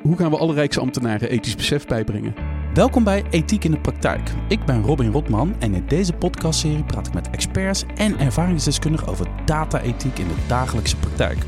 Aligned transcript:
Hoe 0.00 0.16
gaan 0.16 0.30
we 0.30 0.38
alle 0.38 0.54
Rijksambtenaren 0.54 1.30
ethisch 1.30 1.56
besef 1.56 1.86
bijbrengen? 1.86 2.34
Welkom 2.74 3.04
bij 3.04 3.24
Ethiek 3.30 3.64
in 3.64 3.70
de 3.70 3.80
Praktijk. 3.80 4.30
Ik 4.48 4.64
ben 4.64 4.82
Robin 4.82 5.12
Rotman 5.12 5.54
en 5.58 5.74
in 5.74 5.84
deze 5.86 6.12
podcastserie 6.12 6.84
praat 6.84 7.06
ik 7.06 7.14
met 7.14 7.30
experts 7.30 7.84
en 7.96 8.18
ervaringsdeskundigen 8.18 9.08
over 9.08 9.26
data-ethiek 9.44 10.18
in 10.18 10.28
de 10.28 10.34
dagelijkse 10.46 10.96
praktijk. 10.96 11.38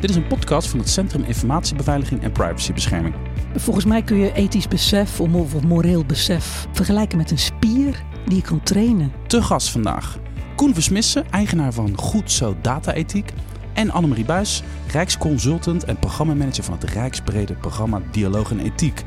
Dit 0.00 0.10
is 0.10 0.16
een 0.16 0.26
podcast 0.26 0.68
van 0.68 0.78
het 0.78 0.88
Centrum 0.88 1.24
Informatiebeveiliging 1.24 2.22
en 2.22 2.32
Privacybescherming. 2.32 3.14
Volgens 3.56 3.84
mij 3.84 4.02
kun 4.02 4.16
je 4.16 4.32
ethisch 4.32 4.68
besef 4.68 5.20
of 5.20 5.62
moreel 5.62 6.04
besef 6.04 6.66
vergelijken 6.72 7.18
met 7.18 7.30
een 7.30 7.38
spier 7.38 8.04
die 8.24 8.36
je 8.36 8.42
kan 8.42 8.62
trainen. 8.62 9.12
Te 9.26 9.42
gast 9.42 9.70
vandaag 9.70 10.18
Koen 10.60 10.74
Versmissen, 10.74 11.30
eigenaar 11.30 11.72
van 11.72 11.98
Goed 11.98 12.30
Zo 12.30 12.56
Data-ethiek 12.60 13.32
en 13.80 13.90
Annemarie 13.90 14.24
Buis, 14.24 14.62
Rijksconsultant 14.86 15.84
en 15.84 15.98
programmamanager 15.98 16.64
van 16.64 16.74
het 16.80 16.90
Rijksbrede 16.90 17.54
programma 17.54 18.00
Dialoog 18.10 18.50
en 18.50 18.60
Ethiek. 18.60 19.04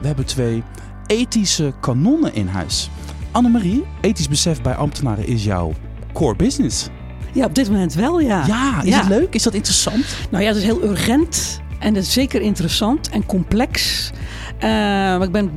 We 0.00 0.06
hebben 0.06 0.24
twee 0.24 0.62
ethische 1.06 1.72
kanonnen 1.80 2.34
in 2.34 2.46
huis. 2.46 2.90
Annemarie, 3.30 3.84
ethisch 4.00 4.28
besef 4.28 4.62
bij 4.62 4.74
ambtenaren 4.74 5.26
is 5.26 5.44
jouw 5.44 5.72
core 6.12 6.36
business. 6.36 6.88
Ja, 7.32 7.44
op 7.44 7.54
dit 7.54 7.70
moment 7.70 7.94
wel, 7.94 8.20
ja. 8.20 8.46
Ja, 8.46 8.82
is 8.82 8.96
het 8.96 9.08
leuk? 9.08 9.34
Is 9.34 9.42
dat 9.42 9.54
interessant? 9.54 10.04
Nou 10.30 10.42
ja, 10.42 10.48
het 10.48 10.58
is 10.58 10.64
heel 10.64 10.82
urgent 10.82 11.60
en 11.78 11.94
het 11.94 12.04
is 12.04 12.12
zeker 12.12 12.40
interessant 12.40 13.08
en 13.08 13.26
complex. 13.26 14.10
Uh, 14.56 14.62
maar 14.62 15.22
ik 15.22 15.32
ben 15.32 15.50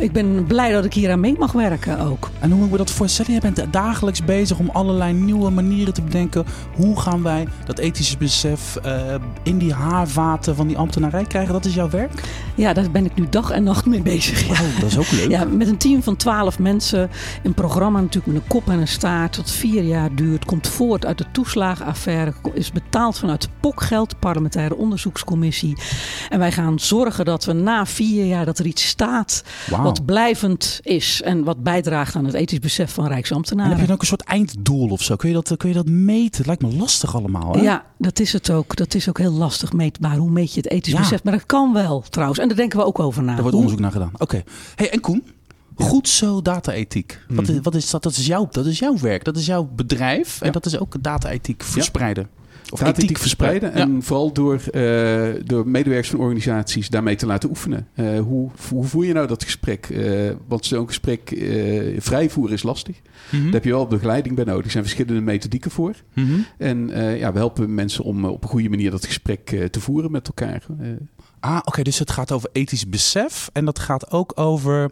ik 0.00 0.12
ben 0.12 0.44
blij 0.46 0.72
dat 0.72 0.84
ik 0.84 0.94
hier 0.94 1.10
aan 1.10 1.20
mee 1.20 1.36
mag 1.38 1.52
werken 1.52 2.00
ook. 2.00 2.30
En 2.38 2.48
hoe 2.48 2.56
moet 2.56 2.66
ik 2.66 2.72
me 2.72 2.78
dat 2.78 2.90
voorstellen? 2.90 3.32
Je 3.32 3.40
bent 3.40 3.72
dagelijks 3.72 4.24
bezig 4.24 4.58
om 4.58 4.70
allerlei 4.72 5.12
nieuwe 5.12 5.50
manieren 5.50 5.94
te 5.94 6.02
bedenken. 6.02 6.44
Hoe 6.76 7.00
gaan 7.00 7.22
wij 7.22 7.46
dat 7.64 7.78
ethische 7.78 8.16
besef 8.16 8.78
uh, 8.86 9.14
in 9.42 9.58
die 9.58 9.72
haarvaten 9.72 10.56
van 10.56 10.66
die 10.66 10.78
ambtenarij 10.78 11.24
krijgen? 11.24 11.52
Dat 11.52 11.64
is 11.64 11.74
jouw 11.74 11.90
werk? 11.90 12.22
Ja, 12.54 12.72
daar 12.72 12.90
ben 12.90 13.04
ik 13.04 13.14
nu 13.14 13.26
dag 13.30 13.50
en 13.50 13.62
nacht 13.62 13.86
mee 13.86 14.02
bezig. 14.02 14.46
Ja. 14.46 14.52
Oh, 14.52 14.80
dat 14.80 14.90
is 14.90 14.98
ook 14.98 15.10
leuk. 15.10 15.30
Ja, 15.30 15.44
met 15.44 15.68
een 15.68 15.78
team 15.78 16.02
van 16.02 16.16
twaalf 16.16 16.58
mensen. 16.58 17.10
Een 17.42 17.54
programma 17.54 18.00
natuurlijk 18.00 18.32
met 18.32 18.42
een 18.42 18.48
kop 18.48 18.68
en 18.68 18.78
een 18.78 18.88
staart. 18.88 19.32
Tot 19.32 19.50
vier 19.50 19.82
jaar 19.82 20.14
duurt. 20.14 20.44
Komt 20.44 20.68
voort 20.68 21.06
uit 21.06 21.18
de 21.18 21.26
toeslagenaffaire. 21.32 22.32
Is 22.54 22.72
betaald 22.72 23.18
vanuit 23.18 23.48
POC-geld, 23.60 24.18
parlementaire 24.18 24.76
onderzoekscommissie. 24.76 25.76
En 26.28 26.38
wij 26.38 26.52
gaan 26.52 26.78
zorgen 26.78 27.24
dat 27.24 27.44
we 27.44 27.52
na 27.52 27.86
vier 27.86 28.24
jaar 28.24 28.44
dat 28.44 28.58
er 28.58 28.66
iets 28.66 28.86
staat. 28.86 29.44
Wat 29.96 30.04
blijvend 30.06 30.80
is 30.82 31.22
en 31.22 31.44
wat 31.44 31.62
bijdraagt 31.62 32.16
aan 32.16 32.24
het 32.24 32.34
ethisch 32.34 32.58
besef 32.58 32.92
van 32.92 33.06
Rijksambtenaren. 33.06 33.72
En 33.72 33.78
heb 33.78 33.80
je 33.80 33.86
dan 33.86 33.94
ook 33.94 34.02
een 34.02 34.08
soort 34.08 34.22
einddoel 34.22 34.88
of 34.88 35.02
zo? 35.02 35.16
Kun 35.16 35.28
je 35.28 35.34
dat, 35.34 35.56
kun 35.56 35.68
je 35.68 35.74
dat 35.74 35.88
meten? 35.88 36.36
Het 36.36 36.46
lijkt 36.46 36.62
me 36.62 36.76
lastig 36.76 37.14
allemaal. 37.14 37.52
Hè? 37.52 37.60
Ja, 37.60 37.84
dat 37.98 38.20
is 38.20 38.32
het 38.32 38.50
ook. 38.50 38.76
Dat 38.76 38.94
is 38.94 39.08
ook 39.08 39.18
heel 39.18 39.32
lastig 39.32 39.72
meetbaar. 39.72 40.16
Hoe 40.16 40.30
meet 40.30 40.54
je 40.54 40.60
het 40.60 40.70
ethisch 40.70 40.94
besef? 40.94 41.24
Maar 41.24 41.32
dat 41.32 41.46
kan 41.46 41.72
wel 41.72 42.04
trouwens. 42.08 42.38
En 42.38 42.48
daar 42.48 42.56
denken 42.56 42.78
we 42.78 42.84
ook 42.84 42.98
over 42.98 43.22
na. 43.22 43.32
Daar 43.32 43.42
wordt 43.42 43.56
onderzoek 43.56 43.80
naar 43.80 43.92
gedaan. 43.92 44.12
Oké. 44.18 44.42
Hey, 44.74 44.90
en 44.90 45.00
Koen? 45.00 45.24
Goed 45.74 46.08
zo 46.08 46.42
data-ethiek. 46.42 47.24
Wat, 47.28 47.48
is, 47.48 47.54
mhm. 47.54 47.62
wat 47.62 47.74
is 47.74 47.90
dat? 47.90 48.02
Dat 48.02 48.12
is, 48.12 48.26
jouw, 48.26 48.48
dat 48.50 48.66
is 48.66 48.78
jouw 48.78 48.98
werk. 48.98 49.24
Dat 49.24 49.36
is 49.36 49.46
jouw 49.46 49.68
bedrijf. 49.74 50.40
En 50.40 50.52
dat 50.52 50.66
is 50.66 50.78
ook 50.78 51.02
data-ethiek 51.02 51.62
verspreiden. 51.62 52.28
Of 52.70 52.80
ethiek 52.80 53.18
verspreiden. 53.18 53.72
En 53.72 54.02
vooral 54.02 54.32
door, 54.32 54.60
uh, 54.72 55.28
door 55.44 55.68
medewerkers 55.68 56.10
van 56.10 56.20
organisaties 56.20 56.88
daarmee 56.88 57.16
te 57.16 57.26
laten 57.26 57.48
oefenen. 57.48 57.88
Uh, 57.94 58.20
hoe, 58.20 58.50
hoe 58.68 58.84
voer 58.84 59.06
je 59.06 59.12
nou 59.12 59.26
dat 59.26 59.44
gesprek? 59.44 59.88
Uh, 59.88 60.30
want 60.48 60.66
zo'n 60.66 60.86
gesprek 60.86 61.28
vrij 61.98 62.30
voeren 62.30 62.54
is 62.54 62.62
lastig. 62.62 62.96
Mm 63.30 63.44
Daar 63.44 63.52
heb 63.52 63.64
je 63.64 63.70
wel 63.70 63.86
begeleiding 63.86 64.34
bij 64.34 64.44
nodig. 64.44 64.64
Er 64.64 64.70
zijn 64.70 64.84
verschillende 64.84 65.20
methodieken 65.20 65.70
voor. 65.70 65.94
Mm 66.14 66.26
-hmm. 66.26 66.46
En 66.58 66.88
ja, 67.18 67.32
we 67.32 67.38
helpen 67.38 67.74
mensen 67.74 68.04
om 68.04 68.24
op 68.24 68.42
een 68.42 68.48
goede 68.48 68.68
manier 68.68 68.90
dat 68.90 69.06
gesprek 69.06 69.68
te 69.70 69.80
voeren 69.80 70.10
met 70.10 70.26
elkaar. 70.26 70.66
Ah, 71.40 71.60
oké. 71.64 71.82
dus 71.82 71.98
het 71.98 72.10
gaat 72.10 72.32
over 72.32 72.48
ethisch 72.52 72.88
besef. 72.88 73.50
En 73.52 73.64
dat 73.64 73.78
gaat 73.78 74.10
ook 74.10 74.32
over 74.34 74.90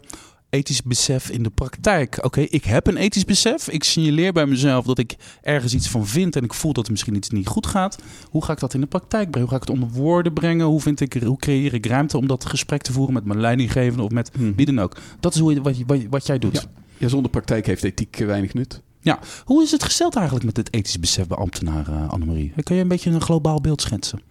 ethisch 0.49 0.81
besef 0.81 1.29
in 1.29 1.43
de 1.43 1.49
praktijk. 1.49 2.17
Oké, 2.21 2.41
ik 2.41 2.63
heb 2.63 2.87
een 2.87 2.97
ethisch 2.97 3.25
besef. 3.25 3.69
Ik 3.69 3.83
signaleer 3.83 4.33
bij 4.33 4.45
mezelf 4.45 4.85
dat 4.85 4.97
ik 4.97 5.15
ergens 5.41 5.73
iets 5.73 5.89
van 5.89 6.07
vind 6.07 6.35
en 6.35 6.43
ik 6.43 6.53
voel 6.53 6.73
dat 6.73 6.85
er 6.85 6.91
misschien 6.91 7.15
iets 7.15 7.29
niet 7.29 7.47
goed 7.47 7.67
gaat. 7.67 7.97
Hoe 8.29 8.43
ga 8.43 8.53
ik 8.53 8.59
dat 8.59 8.73
in 8.73 8.81
de 8.81 8.87
praktijk 8.87 9.31
brengen? 9.31 9.49
Hoe 9.49 9.57
ga 9.57 9.63
ik 9.63 9.69
het 9.69 9.81
onder 9.81 9.89
woorden 9.89 10.33
brengen? 10.33 10.65
Hoe, 10.65 10.81
vind 10.81 10.99
ik, 10.99 11.13
hoe 11.13 11.37
creëer 11.37 11.73
ik 11.73 11.85
ruimte 11.85 12.17
om 12.17 12.27
dat 12.27 12.45
gesprek 12.45 12.81
te 12.81 12.91
voeren 12.91 13.13
met 13.13 13.25
mijn 13.25 13.39
leidinggevende 13.39 14.03
of 14.03 14.11
met 14.11 14.31
hmm. 14.35 14.55
wie 14.55 14.65
dan 14.65 14.79
ook? 14.79 14.97
Dat 15.19 15.33
is 15.33 15.39
hoe 15.39 15.61
wat, 15.61 15.75
wat, 15.87 15.99
wat 16.09 16.25
jij 16.25 16.39
doet. 16.39 16.67
Ja. 16.97 17.07
zonder 17.07 17.31
praktijk 17.31 17.65
heeft 17.65 17.83
ethiek 17.83 18.15
weinig 18.15 18.53
nut. 18.53 18.81
Ja, 19.01 19.19
hoe 19.45 19.63
is 19.63 19.71
het 19.71 19.83
gesteld 19.83 20.15
eigenlijk 20.15 20.45
met 20.45 20.57
het 20.57 20.73
ethisch 20.73 20.99
besef 20.99 21.27
bij 21.27 21.37
ambtenaren, 21.37 22.09
Annemarie? 22.09 22.53
Kun 22.63 22.75
je 22.75 22.81
een 22.81 22.87
beetje 22.87 23.09
een 23.09 23.21
globaal 23.21 23.61
beeld 23.61 23.81
schetsen? 23.81 24.21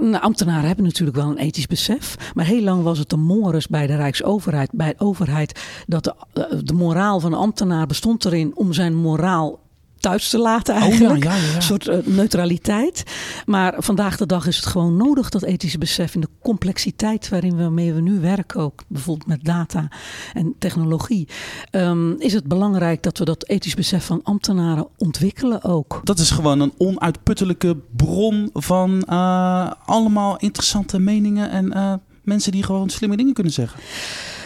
Nou, 0.00 0.22
ambtenaren 0.22 0.66
hebben 0.66 0.84
natuurlijk 0.84 1.16
wel 1.16 1.28
een 1.28 1.38
ethisch 1.38 1.66
besef. 1.66 2.32
Maar 2.34 2.44
heel 2.44 2.62
lang 2.62 2.82
was 2.82 2.98
het 2.98 3.10
de 3.10 3.16
mores 3.16 3.66
bij 3.66 3.86
de 3.86 3.96
Rijksoverheid, 3.96 4.70
bij 4.72 4.92
de 4.92 5.04
overheid, 5.04 5.60
dat 5.86 6.04
de, 6.04 6.14
eh, 6.32 6.58
de 6.64 6.72
moraal 6.72 7.20
van 7.20 7.30
de 7.30 7.36
ambtenaar 7.36 7.86
bestond 7.86 8.24
erin 8.24 8.56
om 8.56 8.72
zijn 8.72 8.94
moraal 8.94 9.58
thuis 10.00 10.28
te 10.28 10.38
laten 10.38 10.74
oh, 10.74 10.80
eigenlijk. 10.80 11.24
ja, 11.24 11.34
ja, 11.34 11.54
Een 11.54 11.62
soort 11.62 11.86
uh, 11.86 11.96
neutraliteit. 12.04 13.02
Maar 13.46 13.74
vandaag 13.78 14.16
de 14.16 14.26
dag 14.26 14.46
is 14.46 14.56
het 14.56 14.66
gewoon 14.66 14.96
nodig, 14.96 15.28
dat 15.28 15.42
ethische 15.42 15.78
besef 15.78 16.14
in 16.14 16.20
de 16.20 16.28
complexiteit 16.42 17.28
waarin 17.28 17.56
we 17.56 17.68
mee 17.68 17.92
we 17.92 18.00
nu 18.00 18.20
werken, 18.20 18.60
ook 18.60 18.82
bijvoorbeeld 18.88 19.28
met 19.28 19.44
data 19.44 19.88
en 20.32 20.54
technologie. 20.58 21.28
Um, 21.70 22.20
is 22.20 22.32
het 22.32 22.46
belangrijk 22.46 23.02
dat 23.02 23.18
we 23.18 23.24
dat 23.24 23.48
ethisch 23.48 23.74
besef 23.74 24.04
van 24.04 24.20
ambtenaren 24.22 24.88
ontwikkelen 24.96 25.64
ook. 25.64 26.00
Dat 26.04 26.18
is 26.18 26.30
gewoon 26.30 26.60
een 26.60 26.72
onuitputtelijke 26.76 27.76
bron 27.96 28.50
van 28.52 29.04
uh, 29.08 29.70
allemaal 29.84 30.36
interessante 30.36 30.98
meningen 30.98 31.50
en 31.50 31.66
uh, 31.76 31.92
mensen 32.22 32.52
die 32.52 32.62
gewoon 32.62 32.90
slimme 32.90 33.16
dingen 33.16 33.34
kunnen 33.34 33.52
zeggen. 33.52 33.80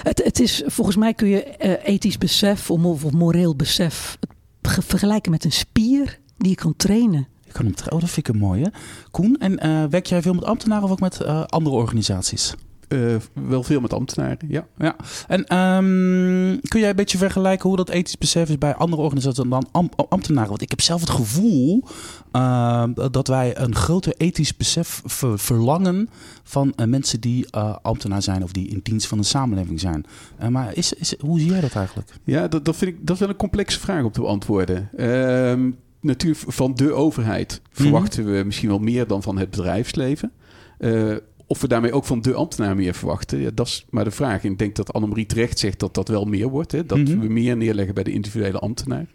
Het, 0.03 0.25
het 0.25 0.41
is, 0.41 0.63
volgens 0.67 0.97
mij 0.97 1.15
kun 1.15 1.29
je 1.29 1.57
ethisch 1.85 2.19
besef 2.19 2.71
of, 2.71 3.05
of 3.05 3.13
moreel 3.13 3.57
besef 3.57 4.19
vergelijken 4.63 5.31
met 5.31 5.45
een 5.45 5.53
spier 5.53 6.19
die 6.37 6.51
je 6.51 6.55
kan 6.57 6.77
trainen. 6.77 7.29
Je 7.45 7.53
kan 7.53 7.65
hem 7.65 7.75
oh, 7.93 8.01
dat 8.01 8.11
vind 8.11 8.29
ik 8.29 8.29
een 8.29 8.41
mooie. 8.41 8.73
Koen, 9.11 9.37
en 9.39 9.67
uh, 9.67 9.85
werk 9.85 10.07
jij 10.07 10.23
veel 10.23 10.35
met 10.35 10.45
ambtenaren 10.45 10.85
of 10.85 10.91
ook 10.91 11.01
met 11.01 11.21
uh, 11.23 11.45
andere 11.45 11.77
organisaties? 11.77 12.55
Uh, 12.93 13.17
wel 13.33 13.63
veel 13.63 13.81
met 13.81 13.93
ambtenaren, 13.93 14.39
ja. 14.49 14.67
ja. 14.79 14.97
En 15.29 15.57
um, 15.57 16.61
kun 16.61 16.81
jij 16.81 16.91
een 16.91 16.97
beetje 16.97 17.19
vergelijken 17.19 17.69
hoe 17.69 17.77
dat 17.77 17.89
ethisch 17.89 18.19
besef 18.19 18.49
is 18.49 18.59
bij 18.59 18.75
andere 18.75 19.03
organisaties 19.03 19.45
dan 19.49 19.91
ambtenaren? 20.09 20.49
Want 20.49 20.63
ik 20.63 20.71
heb 20.71 20.81
zelf 20.81 21.01
het 21.01 21.11
gevoel 21.11 21.85
uh, 22.33 22.85
dat 23.11 23.29
wij 23.29 23.59
een 23.59 23.75
groter 23.75 24.15
ethisch 24.17 24.57
besef 24.57 25.03
ver 25.05 25.39
verlangen 25.39 26.09
van 26.43 26.73
uh, 26.77 26.87
mensen 26.87 27.21
die 27.21 27.57
ambtenaar 27.83 28.23
zijn 28.23 28.43
of 28.43 28.53
die 28.53 28.69
in 28.69 28.81
dienst 28.83 29.07
van 29.07 29.19
de 29.19 29.25
samenleving 29.25 29.81
zijn. 29.81 30.05
maar 30.51 30.77
is, 30.77 30.93
is, 30.93 31.15
hoe 31.21 31.41
zie 31.41 31.51
jij 31.51 31.61
dat 31.61 31.75
eigenlijk? 31.75 32.11
Ja, 32.25 32.49
dat, 32.49 32.65
dat 32.65 32.77
vind 32.77 32.91
ik 32.91 33.07
dat 33.07 33.15
is 33.15 33.21
wel 33.21 33.29
een 33.29 33.37
complexe 33.37 33.81
vraag 33.81 34.05
om 34.05 34.13
te 34.13 34.21
beantwoorden. 34.21 34.89
Ehm, 34.97 35.71
natuurlijk, 36.01 36.41
van 36.47 36.75
de 36.75 36.93
overheid 36.93 37.61
mhm. 37.63 37.83
verwachten 37.83 38.33
we 38.33 38.43
misschien 38.45 38.69
wel 38.69 38.79
meer 38.79 39.07
dan 39.07 39.23
van 39.23 39.39
het 39.39 39.51
bedrijfsleven. 39.51 40.33
Uh, 40.79 41.17
of 41.53 41.61
we 41.61 41.69
daarmee 41.69 41.93
ook 41.93 42.05
van 42.05 42.21
de 42.21 42.35
ambtenaar 42.35 42.77
meer 42.77 42.95
verwachten, 42.95 43.41
ja, 43.41 43.51
dat 43.55 43.67
is 43.67 43.87
maar 43.91 44.05
de 44.05 44.11
vraag. 44.11 44.45
En 44.45 44.51
ik 44.51 44.59
denk 44.59 44.77
dat 44.77 44.93
Annemarie 44.93 45.27
terecht 45.27 45.59
zegt 45.59 45.79
dat 45.79 45.95
dat 45.95 46.09
wel 46.09 46.25
meer 46.25 46.49
wordt. 46.49 46.73
Hè? 46.73 46.87
Dat 46.87 46.99
mhm. 46.99 47.19
we 47.19 47.29
meer 47.29 47.57
neerleggen 47.57 47.95
bij 47.95 48.05
de 48.05 48.13
individuele 48.13 48.59
ambtenaar. 48.59 49.07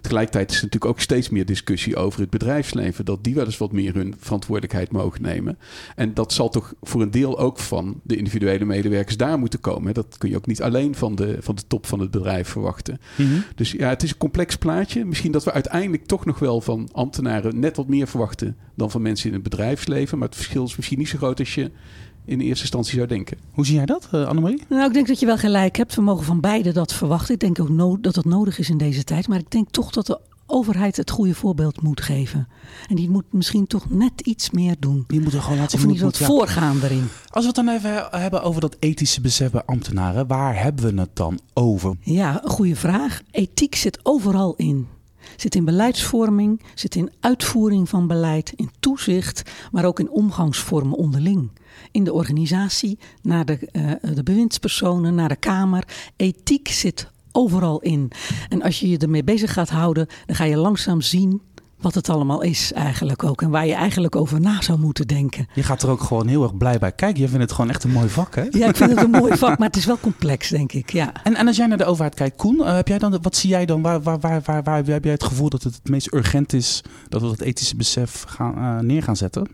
Tegelijkertijd 0.00 0.50
is 0.50 0.56
er 0.56 0.62
natuurlijk 0.64 0.92
ook 0.92 1.00
steeds 1.00 1.28
meer 1.28 1.46
discussie 1.46 1.96
over 1.96 2.20
het 2.20 2.30
bedrijfsleven. 2.30 3.04
Dat 3.04 3.24
die 3.24 3.34
wel 3.34 3.44
eens 3.44 3.58
wat 3.58 3.72
meer 3.72 3.94
hun 3.94 4.14
verantwoordelijkheid 4.18 4.92
mogen 4.92 5.22
nemen. 5.22 5.58
En 5.96 6.14
dat 6.14 6.32
zal 6.32 6.48
toch 6.48 6.74
voor 6.82 7.02
een 7.02 7.10
deel 7.10 7.38
ook 7.38 7.58
van 7.58 8.00
de 8.02 8.16
individuele 8.16 8.64
medewerkers 8.64 9.16
daar 9.16 9.38
moeten 9.38 9.60
komen. 9.60 9.94
Dat 9.94 10.18
kun 10.18 10.30
je 10.30 10.36
ook 10.36 10.46
niet 10.46 10.62
alleen 10.62 10.94
van 10.94 11.14
de, 11.14 11.36
van 11.40 11.54
de 11.54 11.66
top 11.66 11.86
van 11.86 12.00
het 12.00 12.10
bedrijf 12.10 12.48
verwachten. 12.48 13.00
Mhm. 13.16 13.30
Dus 13.54 13.72
ja, 13.72 13.88
het 13.88 14.02
is 14.02 14.10
een 14.10 14.16
complex 14.16 14.56
plaatje. 14.56 15.04
Misschien 15.04 15.32
dat 15.32 15.44
we 15.44 15.52
uiteindelijk 15.52 16.06
toch 16.06 16.24
nog 16.24 16.38
wel 16.38 16.60
van 16.60 16.88
ambtenaren 16.92 17.58
net 17.58 17.76
wat 17.76 17.88
meer 17.88 18.06
verwachten 18.06 18.56
dan 18.74 18.90
van 18.90 19.02
mensen 19.02 19.28
in 19.28 19.34
het 19.34 19.42
bedrijfsleven. 19.42 20.18
Maar 20.18 20.28
het 20.28 20.36
verschil 20.36 20.64
is 20.64 20.76
misschien 20.76 20.98
niet 20.98 21.08
zo 21.08 21.18
groot 21.18 21.38
als 21.38 21.54
je 21.54 21.70
in 22.26 22.40
eerste 22.40 22.62
instantie 22.62 22.94
zou 22.94 23.06
denken. 23.06 23.38
Hoe 23.50 23.66
zie 23.66 23.74
jij 23.74 23.86
dat, 23.86 24.08
uh, 24.14 24.26
Annemarie? 24.26 24.62
Nou, 24.68 24.86
ik 24.86 24.92
denk 24.92 25.06
dat 25.06 25.20
je 25.20 25.26
wel 25.26 25.38
gelijk 25.38 25.76
hebt. 25.76 25.94
We 25.94 26.02
mogen 26.02 26.24
van 26.24 26.40
beide 26.40 26.72
dat 26.72 26.92
verwachten. 26.92 27.34
Ik 27.34 27.40
denk 27.40 27.60
ook 27.60 28.02
dat 28.02 28.14
dat 28.14 28.24
nodig 28.24 28.58
is 28.58 28.70
in 28.70 28.78
deze 28.78 29.04
tijd. 29.04 29.28
Maar 29.28 29.38
ik 29.38 29.50
denk 29.50 29.70
toch 29.70 29.90
dat 29.90 30.06
de 30.06 30.20
overheid 30.46 30.96
het 30.96 31.10
goede 31.10 31.34
voorbeeld 31.34 31.82
moet 31.82 32.00
geven. 32.00 32.48
En 32.88 32.94
die 32.96 33.10
moet 33.10 33.24
misschien 33.30 33.66
toch 33.66 33.90
net 33.90 34.20
iets 34.20 34.50
meer 34.50 34.76
doen. 34.78 35.04
Die 35.06 35.20
moeten 35.20 35.42
gewoon 35.42 35.58
laten 35.58 35.78
zien. 35.78 35.88
Of 35.88 35.94
niet 35.94 36.02
wat 36.02 36.18
voorgaan 36.18 36.82
erin. 36.82 37.08
Als 37.30 37.40
we 37.40 37.46
het 37.46 37.54
dan 37.54 37.68
even 37.68 38.08
hebben 38.10 38.42
over 38.42 38.60
dat 38.60 38.76
ethische 38.78 39.20
besef 39.20 39.50
bij 39.50 39.62
ambtenaren, 39.64 40.26
waar 40.26 40.62
hebben 40.62 40.94
we 40.94 41.00
het 41.00 41.16
dan 41.16 41.38
over? 41.54 41.96
Ja, 42.00 42.44
een 42.44 42.50
goede 42.50 42.76
vraag. 42.76 43.22
Ethiek 43.30 43.74
zit 43.74 43.98
overal 44.02 44.54
in. 44.56 44.86
Zit 45.36 45.54
in 45.54 45.64
beleidsvorming, 45.64 46.62
zit 46.74 46.94
in 46.94 47.10
uitvoering 47.20 47.88
van 47.88 48.06
beleid, 48.06 48.52
in 48.56 48.70
toezicht, 48.80 49.42
maar 49.70 49.84
ook 49.84 50.00
in 50.00 50.10
omgangsvormen 50.10 50.98
onderling 50.98 51.50
in 51.90 52.04
de 52.04 52.12
organisatie, 52.12 52.98
naar 53.22 53.44
de, 53.44 53.68
uh, 53.72 54.14
de 54.14 54.22
bewindspersonen, 54.22 55.14
naar 55.14 55.28
de 55.28 55.36
Kamer. 55.36 55.84
Ethiek 56.16 56.68
zit 56.68 57.10
overal 57.32 57.80
in. 57.80 58.10
En 58.48 58.62
als 58.62 58.80
je 58.80 58.88
je 58.88 58.98
ermee 58.98 59.24
bezig 59.24 59.52
gaat 59.52 59.68
houden, 59.68 60.06
dan 60.26 60.36
ga 60.36 60.44
je 60.44 60.56
langzaam 60.56 61.00
zien 61.00 61.42
wat 61.80 61.94
het 61.94 62.08
allemaal 62.08 62.42
is 62.42 62.72
eigenlijk 62.72 63.24
ook. 63.24 63.42
En 63.42 63.50
waar 63.50 63.66
je 63.66 63.74
eigenlijk 63.74 64.16
over 64.16 64.40
na 64.40 64.62
zou 64.62 64.78
moeten 64.78 65.06
denken. 65.06 65.46
Je 65.54 65.62
gaat 65.62 65.82
er 65.82 65.90
ook 65.90 66.02
gewoon 66.02 66.26
heel 66.26 66.42
erg 66.42 66.56
blij 66.56 66.78
bij 66.78 66.92
kijken. 66.92 67.22
Je 67.22 67.28
vindt 67.28 67.42
het 67.42 67.52
gewoon 67.52 67.70
echt 67.70 67.84
een 67.84 67.90
mooi 67.90 68.08
vak, 68.08 68.34
hè? 68.34 68.44
Ja, 68.50 68.68
ik 68.68 68.76
vind 68.76 68.90
het 68.90 69.02
een 69.02 69.10
mooi 69.10 69.36
vak, 69.36 69.48
maar 69.58 69.68
het 69.68 69.76
is 69.76 69.84
wel 69.84 69.98
complex, 69.98 70.48
denk 70.48 70.72
ik. 70.72 70.92
Ja. 70.92 71.12
En, 71.24 71.34
en 71.34 71.46
als 71.46 71.56
jij 71.56 71.66
naar 71.66 71.78
de 71.78 71.84
overheid 71.84 72.14
kijkt, 72.14 72.36
Koen, 72.36 72.56
uh, 72.56 72.74
heb 72.74 72.88
jij 72.88 72.98
dan, 72.98 73.18
wat 73.22 73.36
zie 73.36 73.50
jij 73.50 73.66
dan? 73.66 73.82
Waar, 73.82 74.02
waar, 74.02 74.20
waar, 74.20 74.42
waar, 74.44 74.62
waar 74.62 74.84
heb 74.84 75.04
jij 75.04 75.12
het 75.12 75.24
gevoel 75.24 75.48
dat 75.48 75.62
het 75.62 75.74
het 75.74 75.88
meest 75.88 76.12
urgent 76.12 76.52
is 76.52 76.82
dat 77.08 77.20
we 77.20 77.26
dat 77.26 77.40
ethische 77.40 77.76
besef 77.76 78.24
gaan, 78.28 78.58
uh, 78.58 78.80
neer 78.80 79.02
gaan 79.02 79.16
zetten? 79.16 79.46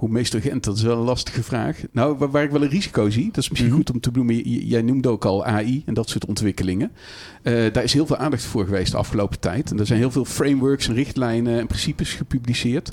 Hoe 0.00 0.08
meest 0.08 0.34
urgent, 0.34 0.64
dat 0.64 0.76
is 0.76 0.82
wel 0.82 0.96
een 0.96 1.04
lastige 1.04 1.42
vraag. 1.42 1.80
Nou, 1.92 2.16
waar, 2.18 2.30
waar 2.30 2.42
ik 2.42 2.50
wel 2.50 2.62
een 2.62 2.68
risico 2.68 3.10
zie, 3.10 3.26
dat 3.26 3.36
is 3.36 3.48
misschien 3.48 3.70
mm 3.70 3.76
-hmm. 3.76 3.86
goed 3.86 3.94
om 3.94 4.00
te 4.00 4.10
benoemen. 4.10 4.66
Jij 4.66 4.82
noemde 4.82 5.08
ook 5.08 5.24
al 5.24 5.44
AI 5.44 5.82
en 5.86 5.94
dat 5.94 6.08
soort 6.08 6.26
ontwikkelingen. 6.26 6.90
Uh, 7.42 7.72
daar 7.72 7.82
is 7.82 7.92
heel 7.92 8.06
veel 8.06 8.16
aandacht 8.16 8.42
voor 8.42 8.64
geweest 8.64 8.92
de 8.92 8.98
afgelopen 8.98 9.40
tijd. 9.40 9.70
En 9.70 9.78
er 9.78 9.86
zijn 9.86 9.98
heel 9.98 10.10
veel 10.10 10.24
frameworks 10.24 10.88
en 10.88 10.94
richtlijnen 10.94 11.58
en 11.58 11.66
principes 11.66 12.12
gepubliceerd. 12.14 12.92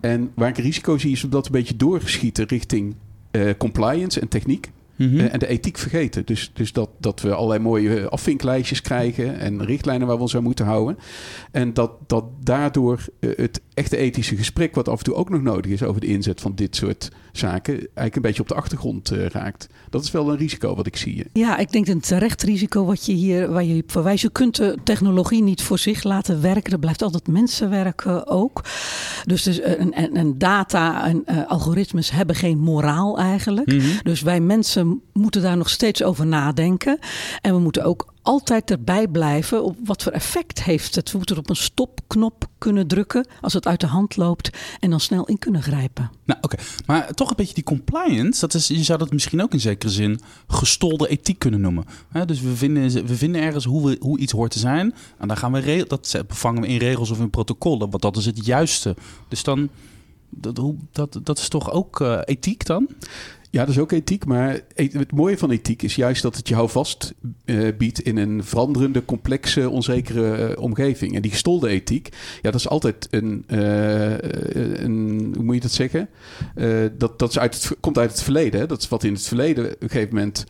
En 0.00 0.30
waar 0.34 0.48
ik 0.48 0.56
een 0.56 0.64
risico 0.64 0.98
zie, 0.98 1.12
is 1.12 1.26
dat 1.28 1.46
een 1.46 1.52
beetje 1.52 1.76
doorgeschieten 1.76 2.46
richting 2.46 2.94
uh, 3.32 3.50
compliance 3.58 4.20
en 4.20 4.28
techniek. 4.28 4.70
Mm 4.96 5.08
-hmm. 5.08 5.18
uh, 5.18 5.32
en 5.32 5.38
de 5.38 5.46
ethiek 5.46 5.78
vergeten. 5.78 6.26
Dus, 6.26 6.50
dus 6.54 6.72
dat, 6.72 6.90
dat 6.98 7.20
we 7.20 7.34
allerlei 7.34 7.60
mooie 7.60 8.08
afvinklijstjes 8.08 8.80
krijgen 8.80 9.38
en 9.38 9.64
richtlijnen 9.64 10.06
waar 10.06 10.16
we 10.16 10.22
ons 10.22 10.36
aan 10.36 10.42
moeten 10.42 10.64
houden. 10.64 10.98
En 11.50 11.74
dat, 11.74 11.92
dat 12.06 12.24
daardoor 12.42 13.04
het 13.20 13.60
echte 13.78 13.96
ethische 13.96 14.36
gesprek, 14.36 14.74
wat 14.74 14.88
af 14.88 14.98
en 14.98 15.04
toe 15.04 15.14
ook 15.14 15.30
nog 15.30 15.42
nodig 15.42 15.72
is 15.72 15.82
over 15.82 16.00
de 16.00 16.06
inzet 16.06 16.40
van 16.40 16.54
dit 16.54 16.76
soort 16.76 17.10
zaken, 17.32 17.74
eigenlijk 17.74 18.16
een 18.16 18.22
beetje 18.22 18.42
op 18.42 18.48
de 18.48 18.54
achtergrond 18.54 19.12
uh, 19.12 19.26
raakt. 19.26 19.66
Dat 19.90 20.04
is 20.04 20.10
wel 20.10 20.30
een 20.30 20.36
risico 20.36 20.74
wat 20.74 20.86
ik 20.86 20.96
zie. 20.96 21.24
Ja, 21.32 21.56
ik 21.56 21.72
denk 21.72 21.88
een 21.88 22.00
terecht 22.00 22.42
risico 22.42 22.84
wat 22.84 23.06
je 23.06 23.12
hier, 23.12 23.52
waar 23.52 23.64
je 23.64 23.84
verwijst. 23.86 24.22
Je 24.22 24.30
kunt 24.30 24.56
de 24.56 24.78
technologie 24.84 25.42
niet 25.42 25.62
voor 25.62 25.78
zich 25.78 26.02
laten 26.02 26.42
werken. 26.42 26.72
Er 26.72 26.78
blijft 26.78 27.02
altijd 27.02 27.28
mensen 27.28 27.70
werken 27.70 28.26
ook. 28.26 28.64
Dus, 29.24 29.42
dus 29.42 29.60
en, 29.60 29.92
en, 29.92 30.38
data 30.38 31.06
en 31.06 31.22
uh, 31.26 31.46
algoritmes 31.46 32.10
hebben 32.10 32.36
geen 32.36 32.58
moraal 32.58 33.18
eigenlijk. 33.18 33.72
Mm 33.72 33.78
-hmm. 33.78 33.98
Dus 34.02 34.22
wij 34.22 34.40
mensen 34.40 35.00
moeten 35.12 35.42
daar 35.42 35.56
nog 35.56 35.70
steeds 35.70 36.02
over 36.02 36.26
nadenken. 36.26 36.98
En 37.40 37.54
we 37.54 37.60
moeten 37.60 37.84
ook 37.84 38.12
altijd 38.28 38.70
erbij 38.70 39.08
blijven 39.08 39.64
op 39.64 39.76
wat 39.84 40.02
voor 40.02 40.12
effect 40.12 40.62
heeft 40.62 40.94
het. 40.94 41.10
We 41.10 41.16
moeten 41.16 41.38
op 41.38 41.50
een 41.50 41.56
stopknop 41.56 42.48
kunnen 42.58 42.86
drukken 42.86 43.26
als 43.40 43.52
het 43.52 43.66
uit 43.66 43.80
de 43.80 43.86
hand 43.86 44.16
loopt 44.16 44.50
en 44.80 44.90
dan 44.90 45.00
snel 45.00 45.24
in 45.24 45.38
kunnen 45.38 45.62
grijpen. 45.62 46.10
Nou, 46.24 46.40
oké. 46.40 46.56
Maar 46.86 47.14
toch 47.14 47.30
een 47.30 47.36
beetje 47.36 47.54
die 47.54 47.64
compliance, 47.64 48.40
dat 48.40 48.54
is, 48.54 48.66
je 48.66 48.82
zou 48.82 48.98
dat 48.98 49.12
misschien 49.12 49.42
ook 49.42 49.52
in 49.52 49.60
zekere 49.60 49.92
zin 49.92 50.20
gestolde 50.46 51.08
ethiek 51.08 51.38
kunnen 51.38 51.60
noemen. 51.60 51.84
Dus 52.26 52.40
we 52.40 52.56
vinden, 52.56 53.06
we 53.06 53.16
vinden 53.16 53.40
ergens 53.40 53.64
hoe, 53.64 53.88
we, 53.88 53.96
hoe 54.00 54.18
iets 54.18 54.32
hoort 54.32 54.50
te 54.50 54.58
zijn 54.58 54.94
en 55.18 55.28
dan 55.28 55.36
gaan 55.36 55.52
we 55.52 55.84
dat 55.88 56.22
bevangen 56.26 56.62
we 56.62 56.68
in 56.68 56.78
regels 56.78 57.10
of 57.10 57.18
in 57.18 57.30
protocollen, 57.30 57.90
want 57.90 58.02
dat 58.02 58.16
is 58.16 58.26
het 58.26 58.46
juiste. 58.46 58.96
Dus 59.28 59.42
dan, 59.42 59.68
dat, 60.30 60.60
dat, 60.92 61.20
dat 61.22 61.38
is 61.38 61.48
toch 61.48 61.72
ook 61.72 62.00
uh, 62.00 62.20
ethiek 62.24 62.66
dan? 62.66 62.88
Ja, 63.50 63.60
dat 63.60 63.68
is 63.68 63.78
ook 63.78 63.92
ethiek. 63.92 64.24
Maar 64.24 64.60
het 64.74 65.12
mooie 65.12 65.38
van 65.38 65.50
ethiek 65.50 65.82
is 65.82 65.94
juist 65.94 66.22
dat 66.22 66.36
het 66.36 66.48
je 66.48 66.54
houvast 66.54 67.14
uh, 67.44 67.68
biedt 67.78 68.00
in 68.00 68.16
een 68.16 68.44
veranderende, 68.44 69.04
complexe, 69.04 69.70
onzekere 69.70 70.50
uh, 70.50 70.62
omgeving. 70.62 71.14
En 71.14 71.22
die 71.22 71.30
gestolde 71.30 71.68
ethiek, 71.68 72.08
ja, 72.42 72.50
dat 72.50 72.60
is 72.60 72.68
altijd 72.68 73.08
een, 73.10 73.44
uh, 73.48 74.18
een 74.82 75.32
hoe 75.34 75.44
moet 75.44 75.54
je 75.54 75.60
dat 75.60 75.70
zeggen? 75.70 76.08
dat 76.98 77.18
dat 77.18 77.30
is 77.30 77.38
uit 77.38 77.54
het, 77.54 77.76
komt 77.80 77.98
uit 77.98 78.10
het 78.10 78.22
verleden. 78.22 78.60
Hè? 78.60 78.66
Dat 78.66 78.82
is 78.82 78.88
wat 78.88 79.04
in 79.04 79.12
het 79.12 79.26
verleden 79.26 79.64
op 79.64 79.82
een 79.82 79.90
gegeven 79.90 80.14
moment 80.14 80.44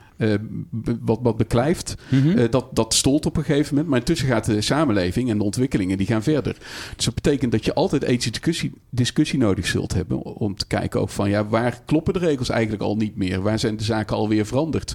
wat, 1.00 1.18
wat 1.22 1.36
beklijft. 1.36 1.94
Mm 2.08 2.22
-hmm. 2.22 2.50
dat, 2.50 2.68
dat 2.72 2.94
stolt 2.94 3.26
op 3.26 3.36
een 3.36 3.44
gegeven 3.44 3.74
moment. 3.74 3.90
Maar 3.90 3.98
intussen 3.98 4.28
gaat 4.28 4.44
de 4.44 4.60
samenleving 4.60 5.30
en 5.30 5.38
de 5.38 5.44
ontwikkelingen 5.44 5.98
die 5.98 6.06
gaan 6.06 6.22
verder. 6.22 6.56
Dus 6.96 7.04
dat 7.04 7.14
betekent 7.14 7.52
dat 7.52 7.64
je 7.64 7.74
altijd 7.74 8.02
ethische 8.02 8.30
discussie, 8.30 8.72
discussie 8.90 9.38
nodig 9.38 9.66
zult 9.66 9.94
hebben 9.94 10.22
om 10.22 10.56
te 10.56 10.66
kijken 10.66 11.00
ook 11.00 11.10
van 11.10 11.30
ja, 11.30 11.46
waar 11.46 11.80
kloppen 11.84 12.12
de 12.12 12.18
regels 12.18 12.48
eigenlijk 12.48 12.82
al 12.82 12.96
niet 12.96 13.16
meer? 13.16 13.40
Waar 13.40 13.58
zijn 13.58 13.76
de 13.76 13.84
zaken 13.84 14.16
alweer 14.16 14.46
veranderd? 14.46 14.94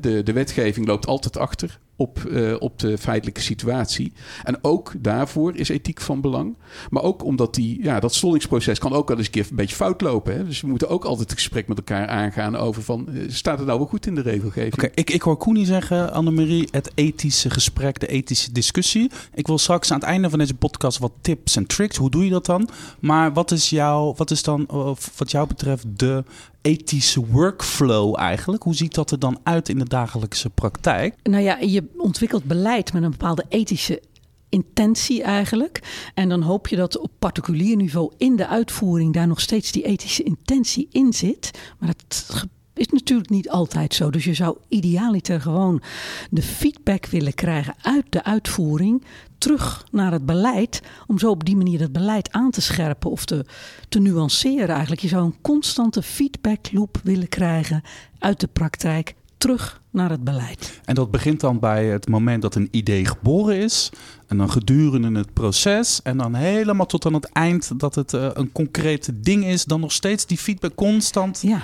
De, 0.00 0.22
de 0.22 0.32
wetgeving 0.32 0.86
loopt 0.86 1.06
altijd 1.06 1.36
achter 1.36 1.78
op, 1.96 2.24
uh, 2.28 2.54
op 2.58 2.78
de 2.78 2.98
feitelijke 2.98 3.40
situatie. 3.40 4.12
En 4.44 4.58
ook 4.62 4.92
daarvoor 4.98 5.56
is 5.56 5.68
ethiek 5.68 6.00
van 6.00 6.20
belang. 6.20 6.56
Maar 6.90 7.02
ook 7.02 7.24
omdat 7.24 7.54
die, 7.54 7.82
ja, 7.82 8.00
dat 8.00 8.14
stollingsproces 8.14 8.78
kan 8.78 8.92
ook 8.92 9.08
wel 9.08 9.16
eens 9.16 9.26
een 9.26 9.32
keer 9.32 9.46
een 9.50 9.56
beetje 9.56 9.76
fout 9.76 10.00
lopen. 10.00 10.36
Hè? 10.36 10.44
Dus 10.44 10.60
we 10.60 10.66
moeten 10.66 10.88
ook 10.88 11.04
altijd 11.04 11.30
het 11.30 11.38
gesprek 11.38 11.68
met 11.68 11.76
elkaar 11.76 12.06
aangaan 12.06 12.56
over 12.56 12.82
van... 12.82 13.06
Uh, 13.10 13.24
staat 13.28 13.58
het 13.58 13.66
nou 13.66 13.78
wel 13.78 13.88
goed 13.88 14.06
in 14.06 14.14
de 14.14 14.20
regelgeving? 14.20 14.74
Okay, 14.74 14.90
ik, 14.94 15.10
ik 15.10 15.22
hoor 15.22 15.36
Koenie 15.36 15.66
zeggen, 15.66 16.12
Annemarie, 16.12 16.68
het 16.70 16.90
ethische 16.94 17.50
gesprek, 17.50 18.00
de 18.00 18.06
ethische 18.06 18.52
discussie. 18.52 19.10
Ik 19.34 19.46
wil 19.46 19.58
straks 19.58 19.90
aan 19.90 19.98
het 19.98 20.08
einde 20.08 20.30
van 20.30 20.38
deze 20.38 20.54
podcast 20.54 20.98
wat 20.98 21.12
tips 21.20 21.56
en 21.56 21.66
tricks. 21.66 21.96
Hoe 21.96 22.10
doe 22.10 22.24
je 22.24 22.30
dat 22.30 22.46
dan? 22.46 22.68
Maar 23.00 23.32
wat 23.32 23.50
is, 23.50 23.70
jouw, 23.70 24.14
wat 24.16 24.30
is 24.30 24.42
dan 24.42 24.68
wat 25.16 25.30
jou 25.30 25.46
betreft 25.46 25.84
de 25.98 26.24
ethische 26.66 27.26
workflow 27.26 28.18
eigenlijk? 28.18 28.62
Hoe 28.62 28.74
ziet 28.74 28.94
dat 28.94 29.10
er 29.10 29.18
dan 29.18 29.38
uit 29.42 29.68
in 29.68 29.78
de 29.78 29.84
dagelijkse 29.84 30.50
praktijk? 30.50 31.14
Nou 31.22 31.42
ja, 31.42 31.58
je 31.58 31.84
ontwikkelt 31.96 32.44
beleid 32.44 32.92
met 32.92 33.02
een 33.02 33.10
bepaalde 33.10 33.44
ethische 33.48 34.02
intentie 34.48 35.22
eigenlijk. 35.22 36.08
En 36.14 36.28
dan 36.28 36.42
hoop 36.42 36.68
je 36.68 36.76
dat 36.76 36.98
op 36.98 37.10
particulier 37.18 37.76
niveau 37.76 38.12
in 38.16 38.36
de 38.36 38.46
uitvoering 38.46 39.12
daar 39.12 39.26
nog 39.26 39.40
steeds 39.40 39.72
die 39.72 39.84
ethische 39.84 40.22
intentie 40.22 40.88
in 40.90 41.12
zit. 41.12 41.50
Maar 41.78 41.94
dat 41.96 42.46
is 42.78 42.88
natuurlijk 42.88 43.30
niet 43.30 43.50
altijd 43.50 43.94
zo. 43.94 44.10
Dus 44.10 44.24
je 44.24 44.34
zou 44.34 44.56
idealiter 44.68 45.40
gewoon 45.40 45.82
de 46.30 46.42
feedback 46.42 47.06
willen 47.06 47.34
krijgen 47.34 47.74
uit 47.82 48.04
de 48.08 48.24
uitvoering 48.24 49.04
terug 49.38 49.86
naar 49.90 50.12
het 50.12 50.26
beleid. 50.26 50.82
Om 51.06 51.18
zo 51.18 51.30
op 51.30 51.44
die 51.44 51.56
manier 51.56 51.80
het 51.80 51.92
beleid 51.92 52.32
aan 52.32 52.50
te 52.50 52.60
scherpen 52.60 53.10
of 53.10 53.24
te, 53.24 53.44
te 53.88 53.98
nuanceren 53.98 54.68
eigenlijk. 54.68 55.00
Je 55.00 55.08
zou 55.08 55.24
een 55.24 55.40
constante 55.40 56.02
feedback 56.02 56.72
loop 56.72 57.00
willen 57.02 57.28
krijgen 57.28 57.82
uit 58.18 58.40
de 58.40 58.46
praktijk 58.46 59.14
terug 59.38 59.80
naar 59.90 60.10
het 60.10 60.24
beleid. 60.24 60.80
En 60.84 60.94
dat 60.94 61.10
begint 61.10 61.40
dan 61.40 61.58
bij 61.58 61.86
het 61.86 62.08
moment 62.08 62.42
dat 62.42 62.54
een 62.54 62.68
idee 62.70 63.04
geboren 63.04 63.56
is. 63.56 63.90
En 64.26 64.36
dan 64.36 64.50
gedurende 64.50 65.18
het 65.18 65.32
proces. 65.32 66.00
En 66.02 66.16
dan 66.16 66.34
helemaal 66.34 66.86
tot 66.86 67.06
aan 67.06 67.14
het 67.14 67.32
eind 67.32 67.80
dat 67.80 67.94
het 67.94 68.12
uh, 68.12 68.28
een 68.34 68.52
concreet 68.52 69.10
ding 69.14 69.44
is. 69.44 69.64
Dan 69.64 69.80
nog 69.80 69.92
steeds 69.92 70.26
die 70.26 70.38
feedback 70.38 70.74
constant. 70.74 71.42
Ja, 71.42 71.62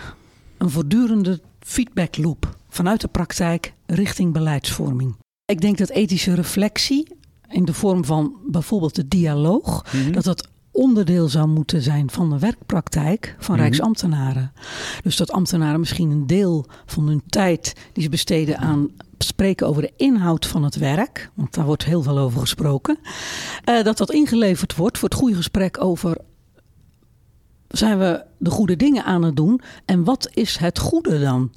een 0.63 0.71
voortdurende 0.71 1.41
feedback 1.61 2.17
loop. 2.17 2.57
Vanuit 2.69 3.01
de 3.01 3.09
praktijk 3.09 3.75
richting 3.87 4.33
beleidsvorming. 4.33 5.17
Ik 5.45 5.61
denk 5.61 5.79
dat 5.79 5.89
ethische 5.89 6.35
reflectie 6.35 7.17
in 7.49 7.65
de 7.65 7.75
vorm 7.75 8.05
van 8.05 8.37
bijvoorbeeld 8.47 8.95
de 8.95 9.09
dialoog, 9.09 9.85
mm-hmm. 9.93 10.13
dat 10.13 10.25
dat 10.25 10.49
onderdeel 10.71 11.29
zou 11.29 11.49
moeten 11.49 11.83
zijn 11.83 12.11
van 12.11 12.31
de 12.31 12.39
werkpraktijk 12.39 13.27
van 13.39 13.55
mm-hmm. 13.55 13.61
Rijksambtenaren. 13.61 14.53
Dus 15.03 15.17
dat 15.17 15.31
ambtenaren 15.31 15.81
misschien 15.81 16.11
een 16.11 16.27
deel 16.27 16.67
van 16.87 17.07
hun 17.07 17.23
tijd 17.27 17.73
die 17.93 18.03
ze 18.03 18.09
besteden 18.09 18.59
aan 18.59 18.89
spreken 19.19 19.67
over 19.67 19.83
de 19.83 19.93
inhoud 19.97 20.47
van 20.47 20.65
het 20.65 20.77
werk, 20.77 21.31
want 21.35 21.55
daar 21.55 21.65
wordt 21.65 21.85
heel 21.85 22.03
veel 22.03 22.19
over 22.19 22.41
gesproken, 22.41 22.99
uh, 23.69 23.83
dat 23.83 23.97
dat 23.99 24.13
ingeleverd 24.13 24.77
wordt 24.77 24.99
voor 24.99 25.09
het 25.09 25.19
goede 25.19 25.37
gesprek 25.37 25.85
over 25.85 26.17
zijn 27.73 27.99
we 27.99 28.25
de 28.39 28.51
goede 28.51 28.77
dingen 28.77 29.05
aan 29.05 29.23
het 29.23 29.37
doen 29.37 29.61
en 29.85 30.05
wat 30.05 30.31
is 30.35 30.57
het 30.57 30.79
goede 30.79 31.21
dan? 31.21 31.51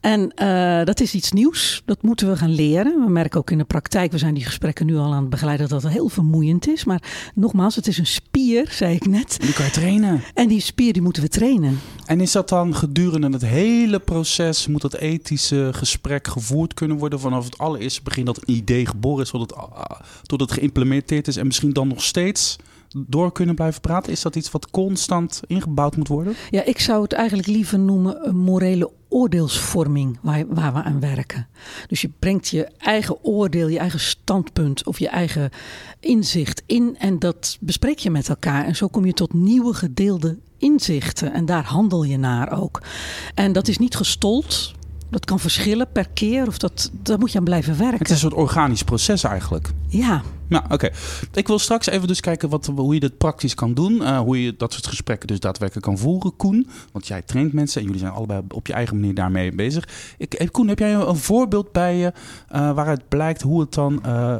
En 0.00 0.32
uh, 0.42 0.84
dat 0.84 1.00
is 1.00 1.14
iets 1.14 1.32
nieuws. 1.32 1.82
Dat 1.84 2.02
moeten 2.02 2.28
we 2.28 2.36
gaan 2.36 2.54
leren. 2.54 3.04
We 3.04 3.10
merken 3.10 3.40
ook 3.40 3.50
in 3.50 3.58
de 3.58 3.64
praktijk, 3.64 4.12
we 4.12 4.18
zijn 4.18 4.34
die 4.34 4.44
gesprekken 4.44 4.86
nu 4.86 4.96
al 4.96 5.12
aan 5.12 5.20
het 5.20 5.30
begeleiden, 5.30 5.68
dat 5.68 5.82
het 5.82 5.92
heel 5.92 6.08
vermoeiend 6.08 6.68
is. 6.68 6.84
Maar 6.84 7.30
nogmaals, 7.34 7.76
het 7.76 7.86
is 7.86 7.98
een 7.98 8.06
spier, 8.06 8.68
zei 8.70 8.94
ik 8.94 9.06
net. 9.06 9.36
Die 9.40 9.52
kan 9.52 9.64
je 9.64 9.70
trainen. 9.70 10.22
En 10.34 10.48
die 10.48 10.60
spier 10.60 10.92
die 10.92 11.02
moeten 11.02 11.22
we 11.22 11.28
trainen. 11.28 11.80
En 12.04 12.20
is 12.20 12.32
dat 12.32 12.48
dan 12.48 12.74
gedurende 12.74 13.28
het 13.30 13.46
hele 13.46 13.98
proces, 13.98 14.66
moet 14.66 14.82
dat 14.82 14.94
ethische 14.94 15.70
gesprek 15.72 16.26
gevoerd 16.26 16.74
kunnen 16.74 16.96
worden 16.96 17.20
vanaf 17.20 17.44
het 17.44 17.58
allereerste 17.58 18.02
begin 18.02 18.24
dat 18.24 18.36
een 18.36 18.54
idee 18.54 18.86
geboren 18.86 19.24
is, 19.24 19.30
tot 19.30 19.40
het, 19.40 19.54
tot 20.22 20.40
het 20.40 20.52
geïmplementeerd 20.52 21.28
is 21.28 21.36
en 21.36 21.46
misschien 21.46 21.72
dan 21.72 21.88
nog 21.88 22.02
steeds 22.02 22.56
door 23.06 23.32
kunnen 23.32 23.54
blijven 23.54 23.80
praten? 23.80 24.12
Is 24.12 24.22
dat 24.22 24.36
iets 24.36 24.50
wat 24.50 24.70
constant 24.70 25.40
ingebouwd 25.46 25.96
moet 25.96 26.08
worden? 26.08 26.34
Ja, 26.50 26.64
ik 26.64 26.78
zou 26.78 27.02
het 27.02 27.12
eigenlijk 27.12 27.48
liever 27.48 27.78
noemen 27.78 28.28
een 28.28 28.36
morele 28.36 28.90
oordeelsvorming 29.08 30.18
waar, 30.22 30.44
waar 30.48 30.72
we 30.72 30.82
aan 30.82 31.00
werken. 31.00 31.46
Dus 31.86 32.00
je 32.00 32.10
brengt 32.18 32.48
je 32.48 32.68
eigen 32.78 33.24
oordeel, 33.24 33.68
je 33.68 33.78
eigen 33.78 34.00
standpunt 34.00 34.86
of 34.86 34.98
je 34.98 35.08
eigen 35.08 35.50
inzicht 36.00 36.62
in 36.66 36.96
en 36.98 37.18
dat 37.18 37.56
bespreek 37.60 37.98
je 37.98 38.10
met 38.10 38.28
elkaar. 38.28 38.64
En 38.64 38.76
zo 38.76 38.86
kom 38.86 39.04
je 39.04 39.12
tot 39.12 39.32
nieuwe 39.34 39.74
gedeelde 39.74 40.38
inzichten 40.58 41.32
en 41.32 41.46
daar 41.46 41.64
handel 41.64 42.04
je 42.04 42.18
naar 42.18 42.60
ook. 42.60 42.82
En 43.34 43.52
dat 43.52 43.68
is 43.68 43.78
niet 43.78 43.96
gestold. 43.96 44.74
Dat 45.10 45.24
kan 45.24 45.40
verschillen 45.40 45.86
per 45.92 46.08
keer 46.08 46.46
of 46.46 46.58
dat, 46.58 46.90
daar 47.02 47.18
moet 47.18 47.32
je 47.32 47.38
aan 47.38 47.44
blijven 47.44 47.78
werken. 47.78 47.98
Het 47.98 48.06
is 48.06 48.12
een 48.12 48.30
soort 48.30 48.34
organisch 48.34 48.82
proces 48.82 49.24
eigenlijk. 49.24 49.70
Ja. 49.88 50.22
Nou, 50.48 50.64
oké. 50.68 50.90
Ik 51.32 51.46
wil 51.46 51.58
straks 51.58 51.86
even 51.86 52.08
dus 52.08 52.20
kijken 52.20 52.48
wat, 52.48 52.66
hoe 52.66 52.94
je 52.94 53.00
dit 53.00 53.18
praktisch 53.18 53.54
kan 53.54 53.74
doen. 53.74 53.92
Uh, 53.92 54.18
hoe 54.18 54.42
je 54.42 54.56
dat 54.56 54.72
soort 54.72 54.86
gesprekken 54.86 55.26
dus 55.26 55.40
daadwerkelijk 55.40 55.86
kan 55.86 55.98
voeren, 55.98 56.36
Koen. 56.36 56.68
Want 56.92 57.06
jij 57.06 57.22
traint 57.22 57.52
mensen 57.52 57.80
en 57.80 57.86
jullie 57.86 58.00
zijn 58.00 58.12
allebei 58.12 58.42
op 58.48 58.66
je 58.66 58.72
eigen 58.72 59.00
manier 59.00 59.14
daarmee 59.14 59.52
bezig. 59.52 59.88
Ik, 60.18 60.48
Koen, 60.50 60.68
heb 60.68 60.78
jij 60.78 60.94
een 60.94 61.16
voorbeeld 61.16 61.72
bij 61.72 61.96
je 61.96 62.12
uh, 62.52 62.72
waaruit 62.72 63.08
blijkt 63.08 63.42
hoe 63.42 63.60
het 63.60 63.74
dan 63.74 64.02
uh, 64.06 64.36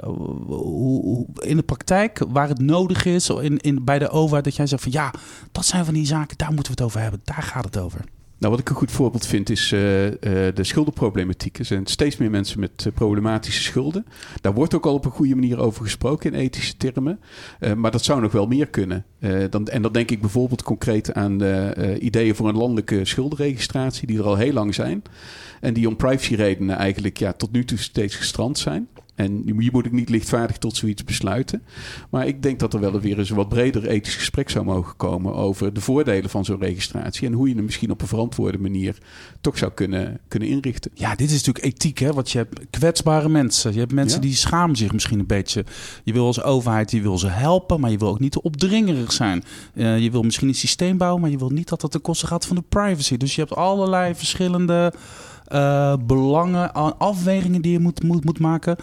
hoe, 0.46 1.26
in 1.38 1.56
de 1.56 1.62
praktijk, 1.62 2.24
waar 2.28 2.48
het 2.48 2.60
nodig 2.60 3.04
is, 3.04 3.28
in, 3.28 3.58
in, 3.58 3.84
bij 3.84 3.98
de 3.98 4.08
overheid, 4.08 4.44
dat 4.44 4.56
jij 4.56 4.66
zegt 4.66 4.82
van 4.82 4.92
ja, 4.92 5.12
dat 5.52 5.66
zijn 5.66 5.84
van 5.84 5.94
die 5.94 6.06
zaken, 6.06 6.36
daar 6.36 6.52
moeten 6.52 6.72
we 6.74 6.82
het 6.82 6.82
over 6.82 7.00
hebben. 7.00 7.20
Daar 7.24 7.42
gaat 7.42 7.64
het 7.64 7.78
over. 7.78 8.00
Nou, 8.38 8.52
wat 8.52 8.60
ik 8.60 8.68
een 8.68 8.76
goed 8.76 8.90
voorbeeld 8.90 9.26
vind 9.26 9.50
is 9.50 9.72
uh, 9.72 10.04
uh, 10.04 10.12
de 10.20 10.64
schuldenproblematiek. 10.64 11.58
Er 11.58 11.64
zijn 11.64 11.86
steeds 11.86 12.16
meer 12.16 12.30
mensen 12.30 12.60
met 12.60 12.84
uh, 12.86 12.92
problematische 12.92 13.62
schulden. 13.62 14.06
Daar 14.40 14.54
wordt 14.54 14.74
ook 14.74 14.86
al 14.86 14.94
op 14.94 15.04
een 15.04 15.10
goede 15.10 15.34
manier 15.34 15.58
over 15.58 15.82
gesproken 15.82 16.32
in 16.32 16.38
ethische 16.38 16.76
termen. 16.76 17.20
maar 17.76 17.90
dat 17.90 18.04
zou 18.04 18.20
nog 18.20 18.32
wel 18.32 18.46
meer 18.46 18.66
kunnen. 18.66 19.04
dan, 19.50 19.68
en 19.68 19.82
dan 19.82 19.92
denk 19.92 20.10
ik 20.10 20.20
bijvoorbeeld 20.20 20.62
concreet 20.62 21.14
aan 21.14 21.42
ideeën 21.98 22.34
voor 22.34 22.48
een 22.48 22.56
landelijke 22.56 23.04
schuldenregistratie, 23.04 24.06
die 24.06 24.18
er 24.18 24.24
al 24.24 24.36
heel 24.36 24.52
lang 24.52 24.74
zijn. 24.74 25.02
En 25.60 25.74
die 25.74 25.88
om 25.88 25.96
privacyredenen 25.96 26.76
eigenlijk 26.76 27.18
ja, 27.18 27.32
tot 27.32 27.52
nu 27.52 27.64
toe 27.64 27.78
steeds 27.78 28.14
gestrand 28.14 28.58
zijn. 28.58 28.88
En 29.16 29.42
je 29.44 29.70
moet 29.72 29.86
ook 29.86 29.92
niet 29.92 30.08
lichtvaardig 30.08 30.58
tot 30.58 30.76
zoiets 30.76 31.04
besluiten. 31.04 31.62
Maar 32.10 32.26
ik 32.26 32.42
denk 32.42 32.58
dat 32.58 32.74
er 32.74 32.80
wel 32.80 33.00
weer 33.00 33.18
eens 33.18 33.30
een 33.30 33.36
wat 33.36 33.48
breder 33.48 33.86
ethisch 33.88 34.14
gesprek 34.14 34.50
zou 34.50 34.64
mogen 34.64 34.96
komen 34.96 35.34
over 35.34 35.72
de 35.72 35.80
voordelen 35.80 36.30
van 36.30 36.44
zo'n 36.44 36.60
registratie. 36.60 37.26
En 37.26 37.32
hoe 37.32 37.48
je 37.48 37.54
hem 37.54 37.64
misschien 37.64 37.90
op 37.90 38.00
een 38.00 38.08
verantwoorde 38.08 38.58
manier 38.58 38.98
toch 39.40 39.58
zou 39.58 39.72
kunnen, 39.72 40.20
kunnen 40.28 40.48
inrichten. 40.48 40.90
Ja, 40.94 41.14
dit 41.14 41.30
is 41.30 41.44
natuurlijk 41.44 41.64
ethiek, 41.64 41.98
hè? 41.98 42.12
Want 42.12 42.30
je 42.30 42.38
hebt 42.38 42.60
kwetsbare 42.70 43.28
mensen. 43.28 43.72
Je 43.72 43.78
hebt 43.78 43.92
mensen 43.92 44.20
die 44.20 44.34
schamen 44.34 44.76
zich 44.76 44.92
misschien 44.92 45.18
een 45.18 45.26
beetje. 45.26 45.64
Je 46.04 46.12
wil 46.12 46.26
als 46.26 46.42
overheid, 46.42 46.90
je 46.90 47.00
wil 47.00 47.18
ze 47.18 47.28
helpen, 47.28 47.80
maar 47.80 47.90
je 47.90 47.98
wil 47.98 48.08
ook 48.08 48.20
niet 48.20 48.32
te 48.32 48.42
opdringerig 48.42 49.12
zijn. 49.12 49.44
Uh, 49.74 49.98
je 49.98 50.10
wil 50.10 50.22
misschien 50.22 50.48
een 50.48 50.54
systeem 50.54 50.96
bouwen, 50.96 51.20
maar 51.20 51.30
je 51.30 51.38
wil 51.38 51.50
niet 51.50 51.68
dat 51.68 51.80
dat 51.80 51.90
ten 51.90 52.00
koste 52.00 52.26
gaat 52.26 52.46
van 52.46 52.56
de 52.56 52.64
privacy. 52.68 53.16
Dus 53.16 53.34
je 53.34 53.40
hebt 53.40 53.54
allerlei 53.54 54.14
verschillende 54.14 54.92
uh, 55.52 55.94
belangen, 56.06 56.72
afwegingen 56.98 57.62
die 57.62 57.72
je 57.72 57.78
moet, 57.78 58.02
moet, 58.02 58.24
moet 58.24 58.38
maken. 58.38 58.76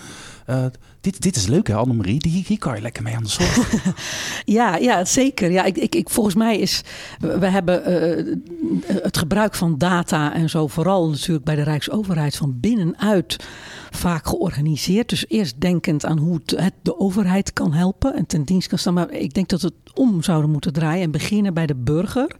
Uh, 0.50 0.65
dit, 1.01 1.22
dit 1.22 1.36
is 1.36 1.48
leuk 1.48 1.67
hè, 1.67 1.75
Annemarie? 1.75 2.22
Hier, 2.29 2.43
hier 2.48 2.58
kan 2.58 2.75
je 2.75 2.82
lekker 2.82 3.03
mee 3.03 3.15
aan 3.15 3.24
de 3.24 3.29
slag. 3.29 3.72
ja, 4.46 4.75
ja, 4.75 5.05
zeker. 5.05 5.51
Ja, 5.51 5.63
ik, 5.63 5.77
ik, 5.77 5.96
ik, 5.96 6.10
volgens 6.10 6.36
mij 6.36 6.58
is... 6.58 6.82
We 7.20 7.48
hebben 7.48 7.91
uh, 7.91 8.36
het 9.03 9.17
gebruik 9.17 9.55
van 9.55 9.77
data 9.77 10.34
en 10.34 10.50
zo... 10.50 10.67
vooral 10.67 11.10
natuurlijk 11.10 11.46
bij 11.46 11.55
de 11.55 11.63
Rijksoverheid 11.63 12.36
van 12.36 12.60
binnenuit 12.60 13.46
vaak 13.91 14.27
georganiseerd. 14.27 15.10
Dus 15.10 15.25
eerst 15.27 15.62
denkend 15.62 16.05
aan 16.05 16.17
hoe 16.17 16.41
het, 16.46 16.74
de 16.82 17.00
overheid 17.00 17.53
kan 17.53 17.74
helpen... 17.74 18.15
en 18.15 18.25
ten 18.25 18.43
dienste 18.43 18.70
kan 18.70 18.77
staan. 18.77 18.93
Maar 18.93 19.12
ik 19.12 19.34
denk 19.34 19.50
dat 19.50 19.62
het 19.62 19.74
om 19.93 20.24
zouden 20.24 20.51
moeten 20.51 20.74
draaien... 20.74 21.03
en 21.03 21.12
beginnen 21.12 21.53
bij 21.53 21.65
de 21.65 21.75
burger... 21.75 22.36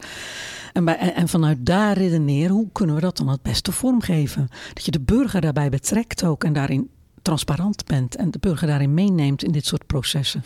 En, 0.74 0.88
en, 1.14 1.28
vanuit 1.28 1.66
daar 1.66 1.96
redeneren, 1.96 2.54
hoe 2.54 2.68
kunnen 2.72 2.94
we 2.94 3.00
dat 3.00 3.16
dan 3.16 3.28
het 3.28 3.42
beste 3.42 3.72
vormgeven? 3.72 4.48
Dat 4.72 4.84
je 4.84 4.90
de 4.90 5.00
burger 5.00 5.40
daarbij 5.40 5.68
betrekt 5.68 6.24
ook 6.24 6.44
en 6.44 6.52
daarin 6.52 6.90
transparant 7.22 7.86
bent 7.86 8.16
en 8.16 8.30
de 8.30 8.38
burger 8.38 8.66
daarin 8.66 8.94
meeneemt 8.94 9.44
in 9.44 9.52
dit 9.52 9.66
soort 9.66 9.86
processen 9.86 10.42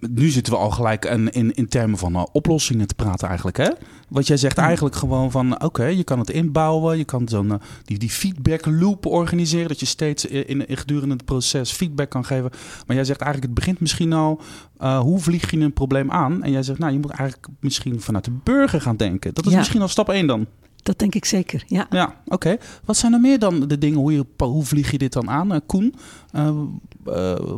nu 0.00 0.28
zitten 0.28 0.52
we 0.52 0.58
al 0.58 0.70
gelijk 0.70 1.04
in, 1.04 1.32
in, 1.32 1.54
in 1.54 1.68
termen 1.68 1.98
van 1.98 2.12
uh, 2.12 2.24
oplossingen 2.32 2.86
te 2.86 2.94
praten 2.94 3.28
eigenlijk. 3.28 3.56
Hè? 3.56 3.68
Wat 4.08 4.26
jij 4.26 4.36
zegt 4.36 4.58
eigenlijk 4.58 4.96
gewoon 4.96 5.30
van 5.30 5.62
oké, 5.62 5.84
je 5.84 6.04
kan 6.04 6.18
het 6.18 6.30
inbouwen. 6.30 6.98
Je 6.98 7.04
kan 7.04 7.28
zo'n 7.28 7.46
uh, 7.46 7.54
die, 7.84 7.98
die 7.98 8.10
feedback 8.10 8.66
loop 8.66 9.06
organiseren. 9.06 9.68
Dat 9.68 9.80
je 9.80 9.86
steeds 9.86 10.24
in, 10.24 10.68
in, 10.68 10.76
gedurende 10.76 11.14
het 11.14 11.24
proces 11.24 11.72
feedback 11.72 12.10
kan 12.10 12.24
geven. 12.24 12.50
Maar 12.86 12.96
jij 12.96 13.04
zegt 13.04 13.20
eigenlijk 13.20 13.52
het 13.52 13.64
begint 13.64 13.80
misschien 13.80 14.12
al. 14.12 14.40
Uh, 14.80 14.98
hoe 14.98 15.18
vlieg 15.20 15.50
je 15.50 15.58
een 15.58 15.72
probleem 15.72 16.10
aan? 16.10 16.42
En 16.42 16.50
jij 16.50 16.62
zegt 16.62 16.78
nou 16.78 16.92
je 16.92 16.98
moet 16.98 17.10
eigenlijk 17.10 17.48
misschien 17.60 18.00
vanuit 18.00 18.24
de 18.24 18.36
burger 18.44 18.80
gaan 18.80 18.96
denken. 18.96 19.34
Dat 19.34 19.46
is 19.46 19.54
misschien 19.54 19.82
al 19.82 19.88
stap 19.88 20.08
1 20.08 20.26
dan. 20.26 20.46
Dat 20.82 20.98
denk 20.98 21.14
ik 21.14 21.24
zeker, 21.24 21.64
ja. 21.66 21.86
Ja, 21.90 22.14
oké. 22.26 22.56
Wat 22.84 22.96
zijn 22.96 23.12
er 23.12 23.20
meer 23.20 23.38
dan 23.38 23.68
de 23.68 23.78
dingen, 23.78 23.98
hoe, 23.98 24.12
je, 24.12 24.24
hoe 24.36 24.64
vlieg 24.64 24.90
je 24.90 24.98
dit 24.98 25.12
dan 25.12 25.30
aan? 25.30 25.66
Koen, 25.66 25.94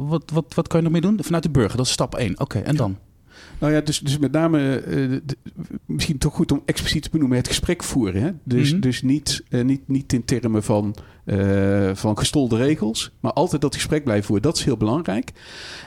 wat, 0.07 0.31
wat, 0.33 0.55
wat 0.55 0.69
kan 0.69 0.79
je 0.79 0.83
nog 0.83 0.93
meer 0.93 1.01
doen? 1.01 1.25
Vanuit 1.25 1.43
de 1.43 1.51
burger, 1.51 1.77
dat 1.77 1.87
is 1.87 1.93
stap 1.93 2.15
1. 2.15 2.41
Oké, 2.41 2.59
en 2.59 2.77
dan? 2.77 2.99
Nou 3.59 3.73
ja, 3.73 3.81
dus, 3.81 3.99
dus 3.99 4.19
met 4.19 4.33
name 4.33 4.83
misschien 5.87 6.19
toch 6.19 6.35
goed 6.35 6.53
om 6.53 6.63
expliciet 6.65 7.03
te 7.03 7.11
benoemen 7.11 7.37
het 7.37 7.49
gesprek 7.49 7.83
voeren. 7.83 8.23
Hè? 8.23 8.31
Dus, 8.45 8.67
mm 8.67 8.73
-hmm. 8.73 8.81
dus 8.81 9.03
niet, 9.03 9.43
niet, 9.49 9.89
niet 9.89 10.13
in 10.13 10.25
termen 10.25 10.63
van 10.63 10.95
uh, 11.25 11.91
van 11.95 12.19
gestolde 12.19 12.57
regels. 12.57 13.11
Maar 13.21 13.33
altijd 13.33 13.61
dat 13.61 13.75
gesprek 13.75 14.05
blijven 14.05 14.25
voeren, 14.25 14.45
dat 14.45 14.57
is 14.57 14.65
heel 14.65 14.77
belangrijk. 14.77 15.33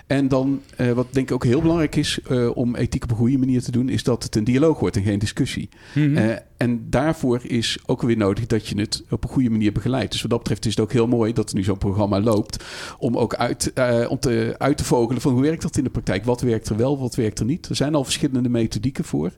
En 0.08 0.28
dan, 0.28 0.62
uh, 0.78 0.92
wat 0.92 1.08
denk 1.10 1.28
ik 1.28 1.34
ook 1.34 1.44
heel 1.44 1.62
belangrijk 1.62 1.96
is 1.96 2.20
uh, 2.32 2.58
om 2.58 2.76
ethiek 2.76 3.04
op 3.04 3.12
een 3.12 3.16
goede 3.16 3.38
manier 3.38 3.62
te 3.62 3.72
doen, 3.72 3.90
is 3.90 4.04
dat 4.04 4.24
het 4.24 4.36
een 4.36 4.44
dialoog 4.44 4.80
wordt 4.80 4.96
en 4.96 5.04
geen 5.04 5.20
discussie. 5.20 5.70
Mm 5.96 6.16
-hmm. 6.16 6.40
en 6.58 6.90
daarvoor 6.90 7.40
is 7.44 7.78
ook 7.86 8.02
weer 8.02 8.18
nodig 8.18 8.46
dat 8.46 8.68
je 8.68 8.80
het 8.80 9.04
op 9.10 9.24
een 9.24 9.30
goede 9.30 9.50
manier 9.50 9.72
begeleidt. 9.72 10.12
Dus 10.12 10.22
wat 10.22 10.30
dat 10.30 10.40
betreft 10.40 10.66
is 10.66 10.72
het 10.72 10.84
ook 10.84 10.92
heel 10.92 11.08
mooi 11.08 11.34
dat 11.34 11.50
er 11.50 11.56
nu 11.56 11.64
zo'n 11.64 11.78
programma 11.78 12.22
loopt. 12.22 12.64
Om 12.98 13.18
ook 13.18 13.36
uit, 13.36 13.74
om 14.08 14.20
te, 14.20 14.56
uit 14.58 14.78
te 14.78 14.84
vogelen 14.84 15.22
van 15.22 15.34
hoe 15.34 15.42
werkt 15.42 15.62
dat 15.62 15.78
in 15.78 15.84
de 15.84 15.90
praktijk? 15.90 16.26
Wat 16.26 16.42
werkt 16.42 16.70
er 16.70 16.78
wel, 16.78 17.00
wat 17.00 17.16
werkt 17.16 17.40
er 17.40 17.46
niet? 17.46 17.70
Er 17.70 17.76
zijn 17.76 17.96
al 17.96 18.04
verschillende 18.04 18.50
methodieken 18.50 19.04
voor. 19.04 19.32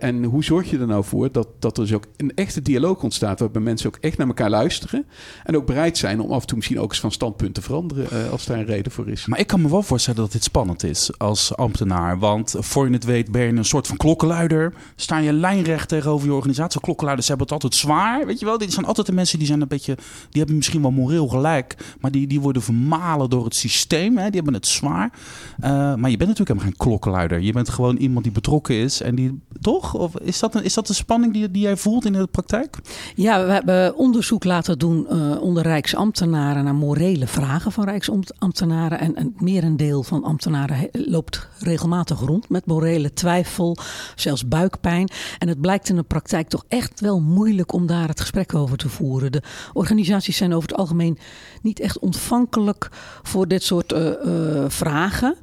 en 0.00 0.24
hoe 0.24 0.44
zorg 0.44 0.70
je 0.70 0.78
er 0.78 0.86
nou 0.86 1.04
voor 1.04 1.32
dat, 1.32 1.48
dat 1.58 1.76
er 1.76 1.82
dus 1.82 1.94
ook 1.94 2.06
een 2.16 2.32
echte 2.34 2.62
dialoog 2.62 3.02
ontstaat, 3.02 3.40
waarbij 3.40 3.62
mensen 3.62 3.86
ook 3.86 3.98
echt 4.00 4.18
naar 4.18 4.26
elkaar 4.26 4.50
luisteren. 4.50 4.99
En 5.44 5.56
ook 5.56 5.66
bereid 5.66 5.98
zijn 5.98 6.20
om 6.20 6.30
af 6.32 6.40
en 6.40 6.46
toe 6.46 6.56
misschien 6.56 6.80
ook 6.80 6.90
eens 6.90 7.00
van 7.00 7.12
standpunt 7.12 7.54
te 7.54 7.62
veranderen 7.62 8.08
uh, 8.12 8.30
als 8.30 8.46
daar 8.46 8.58
een 8.58 8.64
reden 8.64 8.92
voor 8.92 9.08
is. 9.08 9.26
Maar 9.26 9.38
ik 9.38 9.46
kan 9.46 9.60
me 9.62 9.70
wel 9.70 9.82
voorstellen 9.82 10.20
dat 10.20 10.32
dit 10.32 10.44
spannend 10.44 10.82
is 10.82 11.18
als 11.18 11.56
ambtenaar. 11.56 12.18
Want 12.18 12.54
voor 12.58 12.86
je 12.86 12.92
het 12.92 13.04
weet 13.04 13.32
ben 13.32 13.42
je 13.42 13.52
een 13.52 13.64
soort 13.64 13.86
van 13.86 13.96
klokkenluider. 13.96 14.72
Sta 14.96 15.18
je 15.18 15.32
lijnrecht 15.32 15.88
tegenover 15.88 16.26
je 16.26 16.34
organisatie. 16.34 16.80
Klokkenluiders 16.80 17.28
hebben 17.28 17.46
het 17.46 17.54
altijd 17.54 17.74
zwaar. 17.74 18.26
Weet 18.26 18.38
je 18.38 18.44
wel, 18.44 18.58
dit 18.58 18.72
zijn 18.72 18.86
altijd 18.86 19.06
de 19.06 19.12
mensen 19.12 19.38
die 19.38 19.46
zijn 19.46 19.60
een 19.60 19.68
beetje. 19.68 19.94
Die 20.30 20.38
hebben 20.38 20.56
misschien 20.56 20.82
wel 20.82 20.90
moreel 20.90 21.28
gelijk. 21.28 21.76
Maar 22.00 22.10
die, 22.10 22.26
die 22.26 22.40
worden 22.40 22.62
vermalen 22.62 23.30
door 23.30 23.44
het 23.44 23.54
systeem. 23.54 24.16
Hè? 24.16 24.24
Die 24.24 24.34
hebben 24.34 24.54
het 24.54 24.66
zwaar. 24.66 25.12
Uh, 25.60 25.68
maar 25.68 26.10
je 26.10 26.16
bent 26.16 26.28
natuurlijk 26.28 26.48
helemaal 26.48 26.68
geen 26.68 26.76
klokkenluider. 26.76 27.40
Je 27.40 27.52
bent 27.52 27.68
gewoon 27.68 27.96
iemand 27.96 28.24
die 28.24 28.32
betrokken 28.32 28.74
is. 28.74 29.02
En 29.02 29.14
die. 29.14 29.40
Toch? 29.60 29.94
Of 29.94 30.16
is 30.18 30.38
dat 30.38 30.54
een, 30.54 30.64
is 30.64 30.74
dat 30.74 30.88
een 30.88 30.94
spanning 30.94 31.32
die, 31.32 31.50
die 31.50 31.62
jij 31.62 31.76
voelt 31.76 32.04
in 32.04 32.12
de 32.12 32.26
praktijk? 32.26 32.78
Ja, 33.14 33.46
we 33.46 33.52
hebben 33.52 33.96
onderzoek 33.96 34.44
laten 34.44 34.78
doen 34.80 35.06
uh, 35.10 35.42
onder 35.42 35.62
Rijksambtenaren 35.62 36.64
naar 36.64 36.74
morele 36.74 37.26
vragen 37.26 37.72
van 37.72 37.84
Rijksambtenaren. 37.84 38.98
En 39.00 39.20
een 39.20 39.34
merendeel 39.38 40.02
van 40.02 40.24
ambtenaren 40.24 40.88
loopt 40.92 41.48
regelmatig 41.58 42.20
rond 42.20 42.48
met 42.48 42.66
morele 42.66 43.12
twijfel, 43.12 43.76
zelfs 44.14 44.48
buikpijn. 44.48 45.08
En 45.38 45.48
het 45.48 45.60
blijkt 45.60 45.88
in 45.88 45.96
de 45.96 46.02
praktijk 46.02 46.48
toch 46.48 46.64
echt 46.68 47.00
wel 47.00 47.20
moeilijk 47.20 47.72
om 47.72 47.86
daar 47.86 48.08
het 48.08 48.20
gesprek 48.20 48.54
over 48.54 48.76
te 48.76 48.88
voeren. 48.88 49.32
De 49.32 49.42
organisaties 49.72 50.36
zijn 50.36 50.54
over 50.54 50.68
het 50.68 50.78
algemeen 50.78 51.18
niet 51.62 51.80
echt 51.80 51.98
ontvankelijk 51.98 52.88
voor 53.22 53.48
dit 53.48 53.62
soort 53.62 53.92
uh, 53.92 54.10
uh, 54.24 54.64
vragen. 54.68 55.36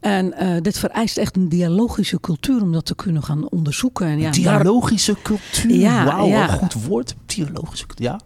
En 0.00 0.34
uh, 0.42 0.56
dit 0.60 0.78
vereist 0.78 1.16
echt 1.16 1.36
een 1.36 1.48
dialogische 1.48 2.20
cultuur 2.20 2.62
om 2.62 2.72
dat 2.72 2.86
te 2.86 2.94
kunnen 2.94 3.22
gaan 3.22 3.48
onderzoeken. 3.48 4.06
En 4.06 4.18
ja, 4.18 4.30
dialogische 4.30 5.12
daar... 5.12 5.22
cultuur? 5.22 5.76
Ja, 5.76 6.04
Wauw, 6.04 6.26
ja. 6.26 6.46
goed 6.46 6.84
woord. 6.86 7.14
Dialogische 7.26 7.86
cultuur, 7.86 8.06
ja. 8.06 8.20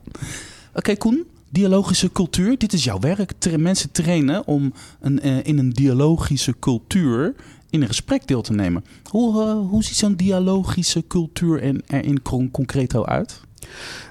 Oké, 0.75 0.79
okay, 0.79 0.97
Koen, 0.97 1.25
dialogische 1.51 2.13
cultuur. 2.13 2.59
Dit 2.59 2.73
is 2.73 2.85
jouw 2.85 2.99
werk. 2.99 3.33
Mensen 3.59 3.91
trainen 3.91 4.47
om 4.47 4.73
een, 5.01 5.27
uh, 5.27 5.45
in 5.45 5.59
een 5.59 5.71
dialogische 5.71 6.55
cultuur 6.59 7.35
in 7.71 7.83
een 7.83 7.89
gesprek 7.89 8.27
deel 8.27 8.43
te 8.43 8.53
nemen. 8.53 8.85
Hoe, 9.11 9.45
uh, 9.45 9.69
hoe 9.69 9.85
ziet 9.85 9.97
zo'n 9.97 10.15
dialogische 10.15 11.07
cultuur 11.07 11.83
er 11.87 12.05
in 12.05 12.23
concreto 12.51 13.05
uit? 13.05 13.41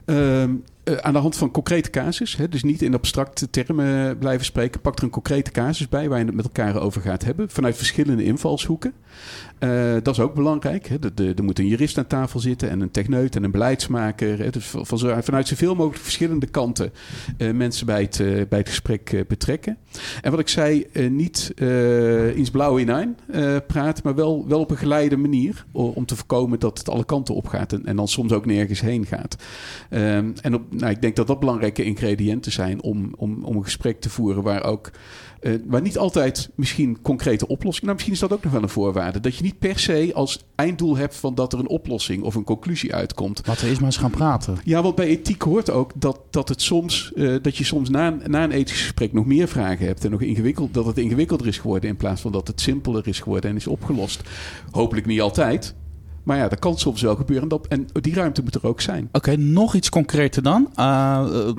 Um, 0.06 0.64
uh, 0.84 0.96
aan 0.96 1.14
de 1.14 1.20
hand 1.20 1.36
van 1.38 1.52
concrete 1.52 1.90
casus, 1.90 2.36
hè, 2.36 2.50
dus 2.50 2.64
niet 2.64 2.82
in 2.82 2.94
abstracte 2.94 3.50
termen 3.50 4.18
blijven 4.18 4.46
spreken, 4.46 4.82
pak 4.82 4.98
er 4.98 5.04
een 5.04 5.10
concrete 5.10 5.52
casus 5.52 5.90
bij 5.90 6.10
waar 6.10 6.20
je 6.20 6.26
het 6.26 6.36
met 6.36 6.46
elkaar 6.46 6.82
over 6.82 7.02
gaat 7.02 7.24
hebben, 7.24 7.50
vanuit 7.50 7.78
verschillende 7.78 8.24
invalshoeken. 8.24 8.94
Uh, 9.60 9.94
dat 10.04 10.08
is 10.08 10.20
ook 10.20 10.34
belangrijk. 10.34 10.88
Hè. 10.88 10.98
Er 11.36 11.44
moet 11.44 11.60
een 11.60 11.68
jurist 11.68 11.98
aan 11.98 12.08
tafel 12.08 12.40
zitten 12.40 12.70
en 12.70 12.82
een 12.82 12.92
techneut 12.92 13.36
en 13.36 13.44
een 13.44 13.52
beleidsmaker. 13.52 14.40
Hè. 14.40 14.50
Dus 14.50 14.66
van, 14.66 14.86
van, 14.86 15.24
vanuit 15.24 15.48
zoveel 15.48 15.76
mogelijk 15.76 16.04
verschillende 16.04 16.46
kanten 16.46 16.92
mensen 17.38 17.86
bij 17.86 18.02
het, 18.02 18.18
bij 18.50 18.60
het 18.60 18.70
gesprek 18.70 19.24
betrekken. 19.28 19.78
En 20.22 20.32
wat 20.32 20.40
ik 20.40 20.48
zei, 20.48 20.88
niet 21.10 21.54
iets 22.36 22.52
blauw 22.52 22.78
in 22.78 22.90
een 22.90 23.16
praten, 23.68 24.04
maar 24.04 24.16
wel, 24.16 24.48
wel 24.48 24.60
op 24.60 24.72
een 24.72 24.78
geleide 24.78 25.18
manier. 25.18 25.66
Om 25.72 26.06
te 26.06 26.16
voorkomen 26.16 26.60
dat 26.60 26.78
het 26.78 26.90
alle 26.90 27.06
kanten 27.06 27.36
op 27.36 27.48
gaat 27.48 27.74
en, 27.74 27.86
en 27.86 27.96
dan 27.96 28.08
soms 28.08 28.32
ook 28.32 28.46
nergens 28.46 28.82
heen 28.82 29.06
gaat. 29.06 29.36
Um, 29.90 30.34
en 30.42 30.54
op 30.54 30.71
nou, 30.72 30.92
ik 30.92 31.02
denk 31.02 31.16
dat 31.16 31.28
dat 31.28 31.40
belangrijke 31.40 31.84
ingrediënten 31.84 32.52
zijn 32.52 32.82
om, 32.82 33.14
om, 33.18 33.44
om 33.44 33.56
een 33.56 33.64
gesprek 33.64 34.02
te 34.02 34.10
voeren 34.10 34.44
waar 34.44 34.64
ook 34.64 34.92
uh, 35.42 35.54
waar 35.66 35.82
niet 35.82 35.98
altijd 35.98 36.50
misschien 36.56 37.02
concrete 37.02 37.48
oplossingen. 37.48 37.86
Nou, 37.86 37.94
misschien 37.94 38.14
is 38.14 38.20
dat 38.20 38.34
ook 38.34 38.44
nog 38.44 38.54
wel 38.54 38.64
een 38.64 38.70
voorwaarde. 38.70 39.20
Dat 39.20 39.36
je 39.36 39.44
niet 39.44 39.60
per 39.60 39.80
se 39.80 40.12
als 40.14 40.46
einddoel 40.56 40.98
hebt 40.98 41.16
van 41.16 41.36
dat 41.36 41.54
er 41.54 41.60
een 41.60 41.68
oplossing 41.68 42.24
of 42.24 42.36
een 42.36 42.44
conclusie 42.44 42.96
uitkomt. 42.96 43.42
Laten 43.46 43.62
we 43.62 43.68
eerst 43.68 43.82
maar 43.82 43.90
eens 43.90 44.00
gaan 44.00 44.12
praten. 44.12 44.58
Ja, 44.64 44.82
want 44.82 44.96
bij 44.96 45.08
ethiek 45.08 45.42
hoort 45.42 45.70
ook 45.70 45.92
dat, 45.96 46.20
dat, 46.30 46.50
het 46.50 46.62
soms, 46.62 47.12
uh, 47.16 47.36
dat 47.42 47.58
je 47.58 47.64
soms 47.64 47.90
na, 47.90 48.18
na 48.26 48.44
een 48.44 48.52
ethisch 48.52 48.82
gesprek 48.82 49.14
nog 49.14 49.26
meer 49.26 49.48
vragen 49.48 49.86
hebt. 49.86 50.06
En 50.06 50.12
nog 50.12 50.22
ingewikkeld, 50.22 50.74
dat 50.74 50.86
het 50.86 50.98
ingewikkelder 50.98 51.48
is 51.48 51.58
geworden 51.58 51.90
in 51.90 51.98
plaats 51.98 52.22
van 52.22 52.32
dat 52.32 52.48
het 52.48 52.62
simpeler 52.62 53.08
is 53.08 53.20
geworden 53.20 53.50
en 53.50 53.56
is 53.56 53.68
opgelost. 53.68 54.22
Hopelijk 54.72 55.06
niet 55.06 55.22
altijd. 55.22 55.76
Maar 56.24 56.38
ja, 56.38 56.48
dat 56.48 56.60
kan 56.60 56.78
soms 56.78 57.02
wel 57.02 57.16
gebeuren. 57.16 57.50
En, 57.50 57.60
en 57.94 58.02
die 58.02 58.14
ruimte 58.14 58.44
moet 58.44 58.56
er 58.56 58.68
ook 58.68 58.82
zijn. 58.82 59.10
Oké, 59.12 59.36
nog 59.36 59.76
iets 59.76 59.90
concreter 59.90 60.44
dan. 60.44 60.70
Uh, 60.76 61.50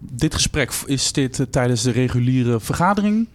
dit 0.00 0.34
gesprek, 0.34 0.72
is 0.86 1.12
dit 1.12 1.38
uh, 1.38 1.46
tijdens 1.46 1.82
de 1.82 1.90
reguliere 1.90 2.60
vergadering? 2.60 3.28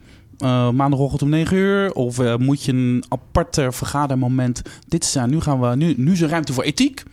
Maandagochtend 0.73 1.21
om 1.21 1.29
9 1.29 1.57
uur? 1.57 1.93
Of 1.93 2.37
moet 2.37 2.63
je 2.63 2.71
een 2.71 3.03
aparte 3.07 3.71
vergadermoment... 3.71 4.61
Dit 4.87 5.03
is, 5.03 5.17
nu, 5.27 5.41
gaan 5.41 5.59
we, 5.59 5.75
nu, 5.75 5.93
nu 5.97 6.11
is 6.11 6.21
er 6.21 6.29
ruimte 6.29 6.53
voor 6.53 6.63
ethiek. 6.63 7.03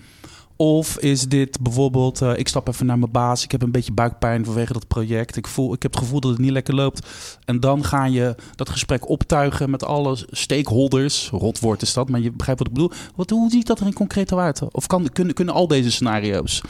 Of 0.57 0.99
is 0.99 1.29
dit 1.29 1.61
bijvoorbeeld, 1.61 2.23
uh, 2.23 2.39
ik 2.39 2.49
stap 2.49 2.69
even 2.69 2.87
naar 2.87 2.99
mijn 2.99 3.11
baas, 3.11 3.45
ik 3.45 3.51
heb 3.51 3.63
een 3.63 3.71
beetje 3.71 3.93
buikpijn 3.93 4.45
vanwege 4.45 4.73
dat 4.73 4.89
project. 4.89 5.37
Ik, 5.37 5.47
voel, 5.47 5.73
ik 5.73 5.83
heb 5.83 5.93
het 5.93 6.01
gevoel 6.01 6.21
dat 6.21 6.31
het 6.31 6.41
niet 6.41 6.51
lekker 6.51 6.75
loopt. 6.75 7.07
En 7.45 7.61
dan 7.61 7.85
ga 7.85 8.05
je 8.05 8.35
dat 8.55 8.69
gesprek 8.69 9.09
optuigen 9.09 9.71
met 9.71 9.85
alle 9.85 10.17
stakeholders. 10.31 11.29
Rotwoord 11.31 11.83
is 11.83 11.95
dat, 11.95 12.09
maar 12.09 12.21
je 12.21 12.33
begrijpt 12.33 12.61
wat 12.61 12.69
ik 12.69 12.75
bedoel. 12.75 12.91
Wat, 13.15 13.31
hoe 13.31 13.51
ziet 13.51 13.67
dat 13.67 13.81
er 13.81 13.87
in 13.87 13.93
concreet 13.93 14.33
uit? 14.33 14.73
Of 14.73 14.87
kan, 14.87 15.09
kunnen, 15.13 15.35
kunnen 15.35 15.55
al 15.55 15.69
deze 15.69 15.91
scenario's? 15.91 16.63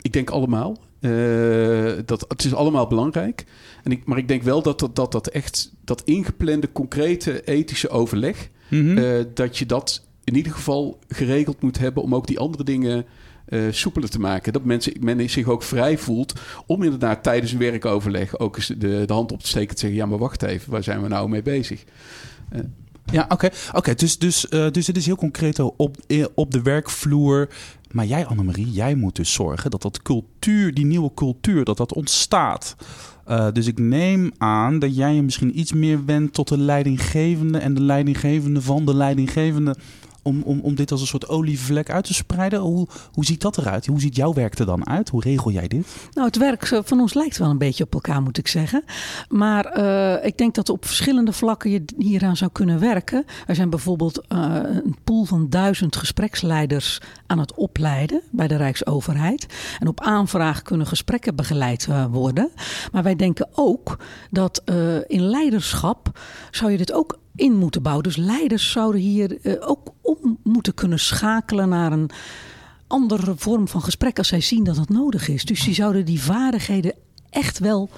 Ik 0.00 0.12
denk 0.12 0.30
allemaal. 0.30 0.76
Uh, 1.00 1.92
dat, 2.04 2.24
het 2.28 2.44
is 2.44 2.54
allemaal 2.54 2.86
belangrijk. 2.86 3.44
En 3.82 3.92
ik, 3.92 4.04
maar 4.04 4.18
ik 4.18 4.28
denk 4.28 4.42
wel 4.42 4.62
dat 4.62 4.78
dat, 4.80 4.96
dat, 4.96 5.12
dat 5.12 5.26
echt 5.26 5.72
dat 5.84 6.02
ingeplande, 6.04 6.72
concrete 6.72 7.44
ethische 7.44 7.88
overleg, 7.88 8.50
mm 8.68 8.80
-hmm. 8.80 8.98
uh, 8.98 9.24
dat 9.34 9.58
je 9.58 9.66
dat 9.66 10.02
in 10.24 10.36
ieder 10.36 10.52
geval 10.52 10.98
geregeld 11.08 11.62
moet 11.62 11.78
hebben 11.78 12.02
om 12.02 12.14
ook 12.14 12.26
die 12.26 12.38
andere 12.38 12.64
dingen 12.64 13.06
uh, 13.50 13.72
soepeler 13.72 14.10
te 14.10 14.20
maken. 14.20 14.52
Dat 14.52 14.64
mensen, 14.64 14.92
men 15.00 15.30
zich 15.30 15.46
ook 15.46 15.62
vrij 15.62 15.98
voelt 15.98 16.32
om 16.66 16.82
inderdaad 16.82 17.22
tijdens 17.22 17.52
een 17.52 17.58
werkoverleg 17.58 18.38
ook 18.38 18.56
eens 18.56 18.66
de, 18.66 19.04
de 19.06 19.12
hand 19.12 19.32
op 19.32 19.40
te 19.40 19.48
steken 19.48 19.68
en 19.68 19.74
te 19.74 19.80
zeggen: 19.80 19.98
ja, 19.98 20.06
maar 20.06 20.18
wacht 20.18 20.42
even, 20.42 20.70
waar 20.70 20.82
zijn 20.82 21.02
we 21.02 21.08
nou 21.08 21.28
mee 21.28 21.42
bezig? 21.42 21.84
Uh. 22.52 22.60
Ja, 23.12 23.26
oké. 23.28 23.48
Oké, 23.72 23.94
dus, 23.94 24.18
dus, 24.18 24.46
uh, 24.50 24.70
dus 24.70 24.86
het 24.86 24.96
is 24.96 25.06
heel 25.06 25.16
concreet 25.16 25.58
op, 25.58 25.96
op 26.34 26.50
de 26.50 26.62
werkvloer. 26.62 27.48
Maar 27.90 28.06
jij, 28.06 28.26
Annemarie, 28.26 28.70
jij 28.70 28.94
moet 28.94 29.16
dus 29.16 29.32
zorgen 29.32 29.70
dat 29.70 29.82
dat 29.82 30.02
cultuur, 30.02 30.74
die 30.74 30.84
nieuwe 30.84 31.10
cultuur, 31.14 31.64
dat 31.64 31.76
dat 31.76 31.94
ontstaat. 31.94 32.76
Dus 33.52 33.66
ik 33.66 33.78
neem 33.78 34.30
aan 34.38 34.78
dat 34.78 34.96
jij 34.96 35.14
je 35.14 35.22
misschien 35.22 35.58
iets 35.58 35.72
meer 35.72 36.04
wendt 36.04 36.34
tot 36.34 36.48
de 36.48 36.58
leidinggevende 36.58 37.58
en 37.58 37.74
de 37.74 37.80
leidinggevende 37.80 38.62
van 38.62 38.84
de 38.84 38.94
leidinggevende 38.94 39.76
om, 40.22 40.42
om, 40.42 40.60
om 40.60 40.74
dit 40.74 40.90
als 40.90 41.00
een 41.00 41.06
soort 41.06 41.28
olievlek 41.28 41.90
uit 41.90 42.04
te 42.04 42.14
spreiden? 42.14 42.60
Hoe, 42.60 42.88
hoe 43.12 43.24
ziet 43.24 43.40
dat 43.40 43.58
eruit? 43.58 43.86
Hoe 43.86 44.00
ziet 44.00 44.16
jouw 44.16 44.32
werk 44.32 44.58
er 44.58 44.66
dan 44.66 44.86
uit? 44.86 45.08
Hoe 45.08 45.22
regel 45.22 45.50
jij 45.50 45.68
dit? 45.68 45.86
Nou, 46.12 46.26
het 46.26 46.36
werk 46.36 46.66
van 46.84 47.00
ons 47.00 47.14
lijkt 47.14 47.38
wel 47.38 47.50
een 47.50 47.58
beetje 47.58 47.84
op 47.84 47.94
elkaar, 47.94 48.22
moet 48.22 48.38
ik 48.38 48.48
zeggen. 48.48 48.84
Maar 49.28 49.78
uh, 49.78 50.24
ik 50.26 50.38
denk 50.38 50.54
dat 50.54 50.68
op 50.68 50.86
verschillende 50.86 51.32
vlakken 51.32 51.70
je 51.70 51.84
hieraan 51.98 52.36
zou 52.36 52.50
kunnen 52.50 52.80
werken. 52.80 53.24
Er 53.46 53.54
zijn 53.54 53.70
bijvoorbeeld 53.70 54.26
uh, 54.28 54.54
een 54.84 54.96
pool 55.04 55.24
van 55.24 55.48
duizend 55.48 55.96
gespreksleiders 55.96 57.00
aan 57.26 57.38
het 57.38 57.54
opleiden 57.54 58.22
bij 58.30 58.48
de 58.48 58.56
Rijksoverheid. 58.56 59.46
En 59.78 59.88
op 59.88 60.00
aanvraag 60.00 60.62
kunnen 60.62 60.86
gesprekken 60.86 61.34
begeleid 61.36 61.88
worden. 62.10 62.50
Maar 62.92 63.02
wij 63.02 63.16
denken 63.16 63.48
ook 63.52 63.98
dat 64.30 64.62
in 65.06 65.22
leiderschap 65.22 66.20
zou 66.50 66.70
je 66.70 66.76
dit 66.76 66.92
ook 66.92 67.18
in 67.40 67.56
moeten 67.56 67.82
bouwen. 67.82 68.04
Dus 68.04 68.16
leiders 68.16 68.70
zouden 68.70 69.00
hier 69.00 69.38
uh, 69.42 69.54
ook 69.60 69.88
om 70.00 70.38
moeten 70.42 70.74
kunnen 70.74 70.98
schakelen 70.98 71.68
naar 71.68 71.92
een 71.92 72.10
andere 72.86 73.34
vorm 73.36 73.68
van 73.68 73.82
gesprek 73.82 74.18
als 74.18 74.28
zij 74.28 74.40
zien 74.40 74.64
dat 74.64 74.76
het 74.76 74.88
nodig 74.88 75.28
is. 75.28 75.44
Dus 75.44 75.64
die 75.64 75.74
zouden 75.74 76.04
die 76.04 76.22
vaardigheden 76.22 76.94
echt 77.30 77.58
wel 77.58 77.90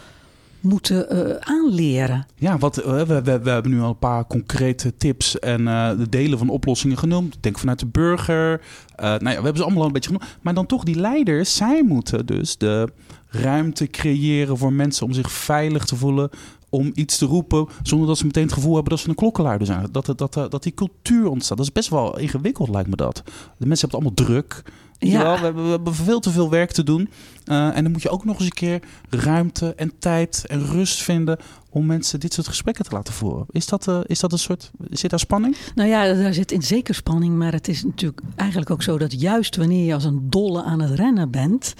moeten 0.60 1.06
uh, 1.12 1.36
aanleren. 1.40 2.26
Ja, 2.34 2.58
wat, 2.58 2.78
uh, 2.78 2.84
we, 2.84 3.22
we, 3.22 3.40
we, 3.40 3.50
hebben 3.50 3.72
nu 3.72 3.80
al 3.80 3.88
een 3.88 3.98
paar 3.98 4.26
concrete 4.26 4.96
tips 4.96 5.38
en 5.38 5.64
de 5.98 6.06
delen 6.08 6.38
van 6.38 6.48
oplossingen 6.48 6.98
genoemd. 6.98 7.36
Denk 7.40 7.58
vanuit 7.58 7.78
de 7.78 7.86
burger. 7.86 8.60
nou 8.96 9.12
ja, 9.12 9.18
we 9.20 9.32
hebben 9.32 9.56
ze 9.56 9.62
allemaal 9.62 9.80
al 9.80 9.86
een 9.86 9.92
beetje 9.92 10.10
genoemd. 10.10 10.38
Maar 10.40 10.54
dan 10.54 10.66
toch 10.66 10.84
die 10.84 11.00
leiders, 11.00 11.56
zij 11.56 11.82
moeten 11.82 12.26
dus 12.26 12.58
de 12.58 12.88
ruimte 13.32 13.86
creëren 13.86 14.58
voor 14.58 14.72
mensen 14.72 15.06
om 15.06 15.12
zich 15.12 15.32
veilig 15.32 15.84
te 15.84 15.96
voelen, 15.96 16.30
om 16.72 16.90
iets 16.94 17.18
te 17.18 17.26
roepen 17.26 17.68
zonder 17.82 18.08
dat 18.08 18.18
ze 18.18 18.26
meteen 18.26 18.42
het 18.42 18.52
gevoel 18.52 18.74
hebben 18.74 18.90
dat 18.90 19.00
ze 19.00 19.08
een 19.08 19.14
klokkenluider 19.14 19.66
zijn. 19.66 19.88
Dat, 19.92 20.06
dat, 20.06 20.18
dat, 20.18 20.32
dat 20.32 20.62
die 20.62 20.74
cultuur 20.74 21.28
ontstaat. 21.28 21.56
Dat 21.56 21.66
is 21.66 21.72
best 21.72 21.88
wel 21.88 22.18
ingewikkeld, 22.18 22.68
lijkt 22.68 22.88
me 22.88 22.96
dat. 22.96 23.22
De 23.58 23.66
mensen 23.66 23.88
hebben 23.88 24.08
het 24.08 24.18
allemaal 24.18 24.42
druk. 24.42 24.62
Ja. 24.98 25.34
We, 25.34 25.44
hebben, 25.44 25.64
we, 25.64 25.70
hebben, 25.70 25.94
veel 25.94 26.20
te 26.20 26.30
veel 26.30 26.50
werk 26.50 26.70
te 26.70 26.82
doen. 26.82 27.10
Uh, 27.46 27.76
en 27.76 27.82
dan 27.82 27.92
moet 27.92 28.02
je 28.02 28.10
ook 28.10 28.24
nog 28.24 28.36
eens 28.36 28.44
een 28.44 28.50
keer 28.50 28.82
ruimte 29.10 29.74
en 29.74 29.92
tijd 29.98 30.44
en 30.46 30.66
rust 30.66 31.02
vinden 31.02 31.38
om 31.74 31.86
mensen 31.86 32.20
dit 32.20 32.32
soort 32.32 32.48
gesprekken 32.48 32.84
te 32.84 32.94
laten 32.94 33.14
voeren. 33.14 33.46
Is 33.50 33.66
dat, 33.66 33.88
uh, 33.88 34.00
is 34.02 34.20
dat 34.20 34.32
een 34.32 34.38
soort. 34.38 34.70
Zit 34.90 35.10
daar 35.10 35.18
spanning? 35.18 35.56
Nou 35.74 35.88
ja, 35.88 36.14
daar 36.14 36.34
zit 36.34 36.52
in 36.52 36.62
zeker 36.62 36.94
spanning. 36.94 37.36
Maar 37.36 37.52
het 37.52 37.68
is 37.68 37.84
natuurlijk 37.84 38.22
eigenlijk 38.36 38.70
ook 38.70 38.82
zo 38.82 38.98
dat 38.98 39.20
juist 39.20 39.56
wanneer 39.56 39.84
je 39.84 39.94
als 39.94 40.04
een 40.04 40.30
dolle 40.30 40.62
aan 40.62 40.80
het 40.80 40.90
rennen 40.90 41.30
bent, 41.30 41.74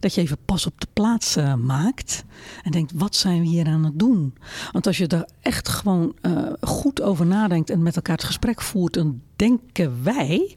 dat 0.00 0.14
je 0.14 0.20
even 0.20 0.38
pas 0.44 0.66
op 0.66 0.80
de 0.80 0.86
plaats 0.92 1.36
uh, 1.36 1.54
maakt. 1.54 2.24
En 2.62 2.70
denkt: 2.70 2.92
wat 2.94 3.16
zijn 3.16 3.40
we 3.40 3.46
hier 3.46 3.66
aan 3.66 3.84
het 3.84 3.98
doen? 3.98 4.34
Want 4.72 4.86
als 4.86 4.96
je 4.96 5.06
er 5.06 5.28
echt 5.40 5.68
gewoon 5.68 6.14
goed 6.60 7.02
over 7.02 7.26
nadenkt 7.26 7.70
en 7.70 7.82
met 7.82 7.96
elkaar 7.96 8.16
het 8.16 8.24
gesprek 8.24 8.60
voert, 8.60 8.94
dan 8.94 9.20
denken 9.36 10.02
wij 10.02 10.56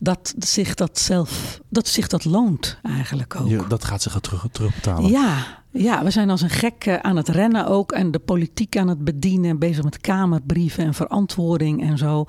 dat 0.00 0.34
zich 0.38 0.74
dat 0.74 0.98
zelf, 0.98 1.60
dat 1.68 1.88
zich 1.88 2.06
dat 2.06 2.24
loont 2.24 2.78
eigenlijk 2.82 3.36
ook. 3.40 3.48
Ja, 3.48 3.62
dat 3.62 3.84
gaat 3.84 4.02
zich 4.02 4.20
terug, 4.20 4.46
terugbetalen. 4.52 5.10
Ja, 5.10 5.62
ja, 5.76 6.04
we 6.04 6.10
zijn 6.10 6.30
als 6.30 6.42
een 6.42 6.50
gek 6.50 6.84
eh, 6.84 6.96
aan 6.96 7.16
het 7.16 7.28
rennen 7.28 7.66
ook 7.66 7.92
en 7.92 8.10
de 8.10 8.18
politiek 8.18 8.76
aan 8.76 8.88
het 8.88 9.04
bedienen, 9.04 9.58
bezig 9.58 9.84
met 9.84 10.00
kamerbrieven 10.00 10.84
en 10.84 10.94
verantwoording 10.94 11.82
en 11.82 11.98
zo. 11.98 12.24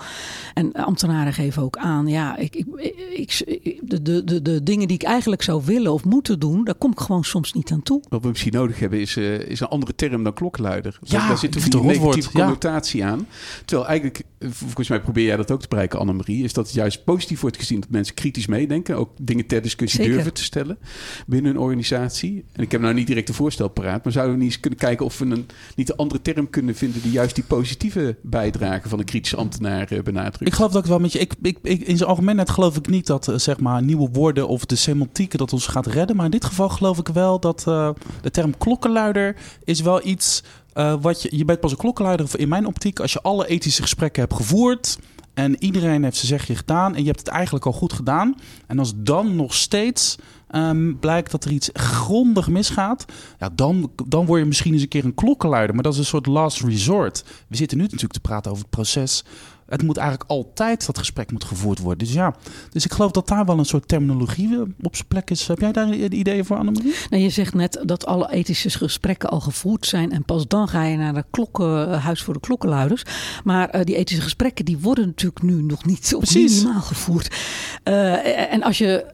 En 0.53 0.71
ambtenaren 0.71 1.33
geven 1.33 1.63
ook 1.63 1.77
aan, 1.77 2.07
ja, 2.07 2.37
ik, 2.37 2.55
ik, 2.55 2.65
ik, 3.09 3.79
de, 3.81 4.01
de, 4.01 4.23
de, 4.23 4.41
de 4.41 4.63
dingen 4.63 4.87
die 4.87 4.97
ik 4.97 5.03
eigenlijk 5.03 5.41
zou 5.41 5.61
willen 5.65 5.93
of 5.93 6.03
moeten 6.03 6.39
doen, 6.39 6.63
daar 6.63 6.75
kom 6.75 6.91
ik 6.91 6.99
gewoon 6.99 7.23
soms 7.23 7.53
niet 7.53 7.71
aan 7.71 7.83
toe. 7.83 8.03
Wat 8.09 8.21
we 8.21 8.27
misschien 8.27 8.53
nodig 8.53 8.79
hebben 8.79 8.99
is, 8.99 9.15
uh, 9.15 9.39
is 9.39 9.59
een 9.59 9.67
andere 9.67 9.95
term 9.95 10.23
dan 10.23 10.33
klokkenluider. 10.33 10.99
Ja, 11.01 11.27
daar 11.27 11.37
zit 11.37 11.73
een 11.73 11.85
negatieve 11.85 12.31
connotatie 12.31 12.99
ja. 12.99 13.09
aan. 13.09 13.27
Terwijl 13.65 13.87
eigenlijk, 13.87 14.23
volgens 14.39 14.89
mij 14.89 15.01
probeer 15.01 15.25
jij 15.25 15.37
dat 15.37 15.51
ook 15.51 15.61
te 15.61 15.67
bereiken, 15.67 15.99
Annemarie, 15.99 16.43
is 16.43 16.53
dat 16.53 16.65
het 16.65 16.75
juist 16.75 17.03
positief 17.03 17.41
wordt 17.41 17.57
gezien 17.57 17.79
dat 17.79 17.89
mensen 17.89 18.15
kritisch 18.15 18.47
meedenken, 18.47 18.97
ook 18.97 19.11
dingen 19.21 19.45
ter 19.45 19.61
discussie 19.61 19.99
Zeker. 19.99 20.15
durven 20.15 20.33
te 20.33 20.43
stellen 20.43 20.77
binnen 21.27 21.51
een 21.51 21.59
organisatie. 21.59 22.45
En 22.51 22.63
ik 22.63 22.71
heb 22.71 22.81
nou 22.81 22.93
niet 22.93 23.07
direct 23.07 23.29
voorstel 23.35 23.67
paraat. 23.67 24.03
Maar 24.03 24.13
zouden 24.13 24.35
we 24.35 24.41
niet 24.41 24.51
eens 24.51 24.59
kunnen 24.59 24.79
kijken 24.79 25.05
of 25.05 25.17
we 25.17 25.25
een 25.25 25.47
niet 25.75 25.89
een 25.89 25.95
andere 25.95 26.21
term 26.21 26.49
kunnen 26.49 26.75
vinden 26.75 27.01
die 27.01 27.11
juist 27.11 27.35
die 27.35 27.43
positieve 27.43 28.15
bijdrage 28.21 28.89
van 28.89 28.97
de 28.97 29.03
kritische 29.03 29.35
ambtenaar 29.35 29.93
uh, 29.93 30.01
benadrukt? 30.01 30.47
Ik 30.47 30.53
geloof 30.53 30.71
dat 30.71 30.83
ik 30.83 30.89
wel 30.89 30.99
met 30.99 31.11
je. 31.11 31.19
Ik, 31.19 31.33
ik, 31.41 31.57
ik, 31.61 31.81
in 31.81 31.97
zijn 31.97 32.09
algemeenheid 32.09 32.49
geloof 32.49 32.77
ik 32.77 32.87
niet 32.87 33.07
dat 33.07 33.27
uh, 33.27 33.37
zeg 33.37 33.59
maar 33.59 33.83
nieuwe 33.83 34.09
woorden 34.11 34.47
of 34.47 34.65
de 34.65 34.75
semantieken 34.75 35.37
dat 35.37 35.53
ons 35.53 35.67
gaat 35.67 35.85
redden. 35.85 36.15
Maar 36.15 36.25
in 36.25 36.31
dit 36.31 36.45
geval 36.45 36.69
geloof 36.69 36.97
ik 36.97 37.07
wel 37.07 37.39
dat 37.39 37.65
uh, 37.67 37.89
de 38.21 38.31
term 38.31 38.57
klokkenluider 38.57 39.35
is 39.63 39.81
wel 39.81 40.05
iets. 40.07 40.43
wat 41.01 41.21
je, 41.21 41.37
je 41.37 41.45
bent 41.45 41.59
pas 41.59 41.71
een 41.71 41.77
klokkenluider 41.77 42.39
in 42.39 42.49
mijn 42.49 42.65
optiek 42.65 42.99
als 42.99 43.13
je 43.13 43.21
alle 43.21 43.47
ethische 43.47 43.81
gesprekken 43.81 44.21
hebt 44.21 44.33
gevoerd. 44.33 44.97
En 45.35 45.63
iedereen 45.63 46.03
heeft 46.03 46.15
zijn 46.15 46.39
zegje 46.39 46.55
gedaan. 46.55 46.95
En 46.95 47.01
je 47.01 47.07
hebt 47.07 47.19
het 47.19 47.27
eigenlijk 47.27 47.65
al 47.65 47.71
goed 47.71 47.93
gedaan. 47.93 48.35
En 48.67 48.79
als 48.79 48.93
dan 48.95 49.35
nog 49.35 49.53
steeds 49.53 50.15
um, 50.51 50.99
blijkt 50.99 51.31
dat 51.31 51.45
er 51.45 51.51
iets 51.51 51.69
grondig 51.73 52.47
misgaat, 52.47 53.05
ja, 53.39 53.49
dan, 53.55 53.91
dan 54.07 54.25
word 54.25 54.39
je 54.39 54.45
misschien 54.45 54.73
eens 54.73 54.81
een 54.81 54.87
keer 54.87 55.05
een 55.05 55.13
klokkenluider. 55.13 55.75
Maar 55.75 55.83
dat 55.83 55.93
is 55.93 55.99
een 55.99 56.05
soort 56.05 56.25
last 56.25 56.61
resort. 56.61 57.23
We 57.47 57.55
zitten 57.55 57.77
nu 57.77 57.83
natuurlijk 57.83 58.13
te 58.13 58.19
praten 58.19 58.51
over 58.51 58.63
het 58.63 58.71
proces. 58.71 59.23
Het 59.65 59.83
moet 59.83 59.97
eigenlijk 59.97 60.29
altijd 60.29 60.85
dat 60.85 60.97
gesprek 60.97 61.31
moet 61.31 61.43
gevoerd 61.43 61.79
worden. 61.79 62.05
Dus 62.05 62.13
ja, 62.13 62.35
dus 62.69 62.85
ik 62.85 62.93
geloof 62.93 63.11
dat 63.11 63.27
daar 63.27 63.45
wel 63.45 63.57
een 63.57 63.65
soort 63.65 63.87
terminologie 63.87 64.61
op 64.81 64.95
zijn 64.95 65.07
plek 65.07 65.29
is. 65.29 65.47
Heb 65.47 65.59
jij 65.59 65.71
daar 65.71 65.93
ideeën 65.93 66.45
voor, 66.45 66.57
Annemarie? 66.57 66.93
Nou, 67.09 67.23
je 67.23 67.29
zegt 67.29 67.53
net 67.53 67.81
dat 67.83 68.05
alle 68.05 68.31
ethische 68.31 68.69
gesprekken 68.69 69.29
al 69.29 69.39
gevoerd 69.39 69.85
zijn. 69.85 70.11
En 70.11 70.25
pas 70.25 70.47
dan 70.47 70.67
ga 70.67 70.83
je 70.83 70.97
naar 70.97 71.15
het 71.15 71.25
klokkenhuis 71.31 72.23
voor 72.23 72.33
de 72.33 72.39
klokkenluiders. 72.39 73.03
Maar 73.43 73.75
uh, 73.75 73.83
die 73.83 73.95
ethische 73.95 74.21
gesprekken 74.21 74.65
die 74.65 74.77
worden 74.77 75.05
natuurlijk 75.05 75.41
nu 75.41 75.61
nog 75.61 75.85
niet 75.85 76.15
op 76.15 76.33
minimaal 76.33 76.81
gevoerd. 76.81 77.35
Uh, 77.83 78.53
en 78.53 78.63
als 78.63 78.77
je 78.77 79.13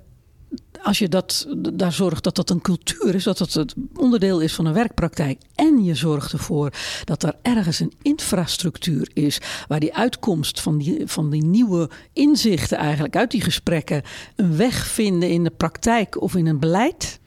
als 0.83 0.99
je 0.99 1.07
dat, 1.07 1.47
daar 1.73 1.93
zorgt 1.93 2.23
dat 2.23 2.35
dat 2.35 2.49
een 2.49 2.61
cultuur 2.61 3.15
is, 3.15 3.23
dat 3.23 3.37
dat 3.37 3.53
het 3.53 3.73
onderdeel 3.95 4.39
is 4.39 4.55
van 4.55 4.65
een 4.65 4.73
werkpraktijk. 4.73 5.41
En 5.55 5.83
je 5.83 5.95
zorgt 5.95 6.31
ervoor 6.31 6.73
dat 7.03 7.23
er 7.23 7.35
ergens 7.41 7.79
een 7.79 7.93
infrastructuur 8.01 9.09
is 9.13 9.41
waar 9.67 9.79
die 9.79 9.95
uitkomst 9.95 10.61
van 10.61 10.77
die, 10.77 11.01
van 11.05 11.29
die 11.29 11.43
nieuwe 11.43 11.89
inzichten 12.13 12.77
eigenlijk 12.77 13.15
uit 13.15 13.31
die 13.31 13.41
gesprekken 13.41 14.03
een 14.35 14.57
weg 14.57 14.87
vinden 14.87 15.29
in 15.29 15.43
de 15.43 15.49
praktijk 15.49 16.21
of 16.21 16.35
in 16.35 16.47
een 16.47 16.59
beleid. 16.59 17.19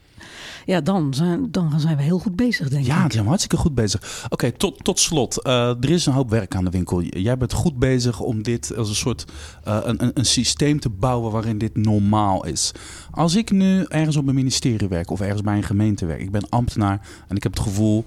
Ja, 0.65 0.81
dan, 0.81 1.15
zijn, 1.15 1.51
dan 1.51 1.81
zijn 1.81 1.97
we 1.97 2.03
heel 2.03 2.19
goed 2.19 2.37
bezig, 2.37 2.69
denk 2.69 2.87
Ja, 2.87 2.97
ik. 2.97 3.03
die 3.03 3.11
zijn 3.11 3.23
we 3.23 3.29
hartstikke 3.29 3.57
goed 3.57 3.75
bezig. 3.75 4.27
Oké, 4.29 4.53
tot, 4.53 4.85
tot 4.85 4.99
slot. 5.01 5.43
Eh, 5.43 5.69
er 5.69 5.91
is 5.91 6.07
een 6.07 6.13
hoop 6.13 6.31
werk 6.31 6.55
aan 6.55 6.65
de 6.65 6.71
winkel. 6.71 7.03
Jij 7.03 7.37
bent 7.37 7.53
goed 7.53 7.79
bezig 7.79 8.21
om 8.21 8.43
dit 8.43 8.77
als 8.77 8.89
een 8.89 8.95
soort 8.95 9.25
eh, 9.65 9.79
een, 9.85 10.03
een, 10.03 10.11
een 10.15 10.25
systeem 10.27 10.81
te 10.81 10.89
bouwen 10.89 11.33
waarin 11.33 11.59
dit 11.59 11.77
normaal 11.77 12.47
is. 12.47 12.73
Als 13.11 13.35
ik 13.35 13.51
nu 13.51 13.85
ergens 13.85 14.17
op 14.17 14.27
een 14.29 14.35
ministerie 14.35 14.89
werk 14.89 15.11
of 15.11 15.21
ergens 15.21 15.43
bij 15.43 15.57
een 15.57 15.63
gemeente 15.63 16.07
werk, 16.07 16.21
ik 16.21 16.31
ben 16.31 16.49
ambtenaar 16.49 17.01
en 17.29 17.37
ik 17.37 17.43
heb 17.43 17.55
het 17.55 17.63
gevoel, 17.63 18.05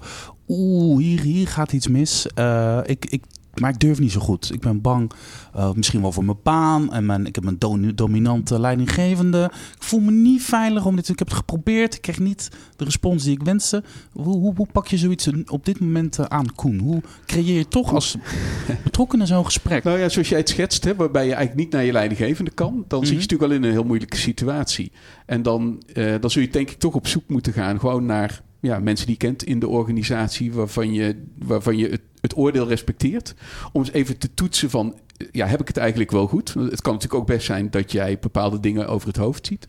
oeh, 0.48 0.98
hier, 1.02 1.20
hier 1.20 1.48
gaat 1.48 1.72
iets 1.72 1.88
mis. 1.88 2.26
Eh, 2.34 2.78
ik, 2.84 3.04
ik, 3.04 3.22
maar 3.60 3.70
ik 3.70 3.80
durf 3.80 3.98
niet 3.98 4.12
zo 4.12 4.20
goed. 4.20 4.52
Ik 4.52 4.60
ben 4.60 4.80
bang, 4.80 5.10
eh, 5.54 5.72
misschien 5.72 6.00
wel 6.00 6.12
voor 6.12 6.24
mijn 6.24 6.38
baan. 6.42 6.92
En 6.92 7.06
mijn, 7.06 7.26
ik 7.26 7.34
heb 7.34 7.44
een 7.46 7.58
do- 7.58 7.94
dominante 7.94 8.60
leidinggevende. 8.60 9.50
Ik 9.76 9.82
voel 9.82 10.00
me 10.00 10.10
niet 10.10 10.42
veilig 10.42 10.86
om 10.86 10.96
dit. 10.96 11.08
Ik 11.08 11.18
heb 11.18 11.28
het 11.28 11.36
geprobeerd. 11.36 11.94
Ik 11.94 12.00
krijg 12.02 12.18
niet 12.18 12.48
de 12.76 12.84
respons 12.84 13.22
die 13.24 13.32
ik 13.32 13.42
wenste. 13.42 13.82
Hoe, 14.12 14.24
hoe, 14.38 14.54
hoe 14.56 14.66
pak 14.72 14.86
je 14.86 14.96
zoiets 14.98 15.30
op 15.46 15.64
dit 15.64 15.80
moment 15.80 16.18
eh, 16.18 16.24
aan, 16.28 16.54
Koen? 16.54 16.78
Hoe 16.78 17.02
creëer 17.26 17.56
je 17.56 17.68
toch 17.68 17.92
als 17.94 18.16
betrokkenen 18.84 19.26
zo'n 19.26 19.44
gesprek? 19.44 19.84
Nou 19.84 19.98
ja, 19.98 20.08
zoals 20.08 20.28
jij 20.28 20.38
het 20.38 20.48
schetst, 20.48 20.84
hè, 20.84 20.94
waarbij 20.94 21.26
je 21.26 21.34
eigenlijk 21.34 21.60
niet 21.64 21.72
naar 21.72 21.84
je 21.84 21.92
leidinggevende 21.92 22.50
kan, 22.50 22.84
dan 22.88 22.98
zit 23.00 23.08
je 23.08 23.14
Mhm. 23.14 23.22
natuurlijk 23.22 23.50
wel 23.50 23.60
in 23.60 23.64
een 23.64 23.70
heel 23.72 23.84
moeilijke 23.84 24.16
situatie. 24.16 24.92
En 25.26 25.42
dan, 25.42 25.82
eh, 25.92 26.14
dan 26.20 26.30
zul 26.30 26.42
je 26.42 26.48
denk 26.50 26.70
ik 26.70 26.78
toch 26.78 26.94
op 26.94 27.06
zoek 27.06 27.22
moeten 27.28 27.52
gaan, 27.52 27.80
gewoon 27.80 28.06
naar 28.06 28.42
ja, 28.60 28.78
mensen 28.78 29.06
die 29.06 29.16
kent 29.16 29.42
in 29.42 29.58
de 29.58 29.68
organisatie, 29.68 30.52
waarvan 30.52 30.92
je, 30.92 31.24
waarvan 31.38 31.76
je 31.76 31.88
het, 31.88 32.00
het 32.20 32.36
oordeel 32.36 32.68
respecteert. 32.68 33.34
Om 33.72 33.80
eens 33.80 33.92
even 33.92 34.18
te 34.18 34.34
toetsen 34.34 34.70
van, 34.70 34.98
ja, 35.30 35.46
heb 35.46 35.60
ik 35.60 35.68
het 35.68 35.76
eigenlijk 35.76 36.10
wel 36.10 36.26
goed? 36.26 36.54
Het 36.54 36.82
kan 36.82 36.92
natuurlijk 36.92 37.20
ook 37.20 37.26
best 37.26 37.46
zijn 37.46 37.70
dat 37.70 37.92
jij 37.92 38.18
bepaalde 38.18 38.60
dingen 38.60 38.88
over 38.88 39.08
het 39.08 39.16
hoofd 39.16 39.46
ziet. 39.46 39.66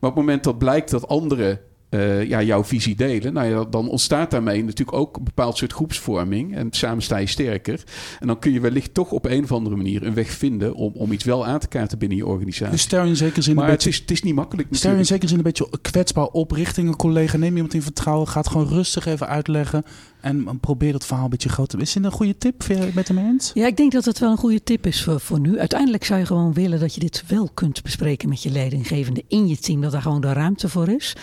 Maar 0.00 0.10
op 0.10 0.16
het 0.16 0.24
moment 0.24 0.44
dat 0.44 0.58
blijkt 0.58 0.90
dat 0.90 1.08
anderen 1.08 1.60
eh, 1.88 2.28
ja, 2.28 2.42
jouw 2.42 2.64
visie 2.64 2.96
delen, 2.96 3.32
nou 3.32 3.48
ja, 3.48 3.64
dan 3.64 3.88
ontstaat 3.88 4.30
daarmee 4.30 4.64
natuurlijk 4.64 4.98
ook 4.98 5.16
een 5.16 5.24
bepaald 5.24 5.56
soort 5.56 5.72
groepsvorming. 5.72 6.56
En 6.56 6.68
samen 6.70 7.02
sta 7.02 7.16
je 7.16 7.26
sterker. 7.26 7.82
En 8.20 8.26
dan 8.26 8.38
kun 8.38 8.52
je 8.52 8.60
wellicht 8.60 8.94
toch 8.94 9.10
op 9.10 9.24
een 9.24 9.42
of 9.42 9.52
andere 9.52 9.76
manier 9.76 10.06
een 10.06 10.14
weg 10.14 10.30
vinden 10.30 10.74
om, 10.74 10.92
om 10.94 11.12
iets 11.12 11.24
wel 11.24 11.46
aan 11.46 11.58
te 11.58 11.68
kaarten 11.68 11.98
binnen 11.98 12.18
je 12.18 12.26
organisatie. 12.26 12.72
Dus 12.72 12.80
stel 12.82 13.02
je 13.02 13.08
in 13.08 13.16
zekere 13.16 13.42
zin 13.42 13.54
maar 13.54 13.64
een 13.64 13.70
het 13.70 13.78
beetje... 13.84 13.98
is, 13.98 14.00
het 14.00 14.10
is 14.10 14.22
niet 14.22 14.34
makkelijk 14.34 14.68
Stel 14.70 14.92
je 14.92 14.98
in 14.98 15.06
zekere 15.06 15.28
zin 15.28 15.36
een 15.36 15.42
beetje 15.42 15.68
kwetsbaar 15.82 16.26
op 16.26 16.50
richting 16.50 16.88
een 16.88 16.96
collega. 16.96 17.36
Neem 17.36 17.54
iemand 17.54 17.74
in 17.74 17.82
vertrouwen. 17.82 18.28
Gaat 18.28 18.48
gewoon 18.48 18.68
rustig 18.68 19.06
even 19.06 19.28
uitleggen. 19.28 19.84
En 20.20 20.60
probeer 20.60 20.92
dat 20.92 21.06
verhaal 21.06 21.24
een 21.24 21.30
beetje 21.30 21.48
groter. 21.48 21.80
Is 21.80 21.92
dit 21.92 22.04
een 22.04 22.10
goede 22.10 22.38
tip? 22.38 22.66
Het 22.66 22.94
met 22.94 23.08
hem 23.08 23.18
eens? 23.18 23.50
Ja, 23.54 23.66
ik 23.66 23.76
denk 23.76 23.92
dat 23.92 24.04
het 24.04 24.18
wel 24.18 24.30
een 24.30 24.36
goede 24.36 24.62
tip 24.62 24.86
is 24.86 25.02
voor, 25.02 25.20
voor 25.20 25.40
nu. 25.40 25.58
Uiteindelijk 25.58 26.04
zou 26.04 26.20
je 26.20 26.26
gewoon 26.26 26.52
willen 26.52 26.80
dat 26.80 26.94
je 26.94 27.00
dit 27.00 27.24
wel 27.26 27.48
kunt 27.54 27.82
bespreken 27.82 28.28
met 28.28 28.42
je 28.42 28.50
leidinggevende 28.50 29.24
in 29.28 29.48
je 29.48 29.56
team. 29.56 29.80
Dat 29.80 29.92
daar 29.92 30.02
gewoon 30.02 30.20
de 30.20 30.32
ruimte 30.32 30.68
voor 30.68 30.88
is. 30.88 31.16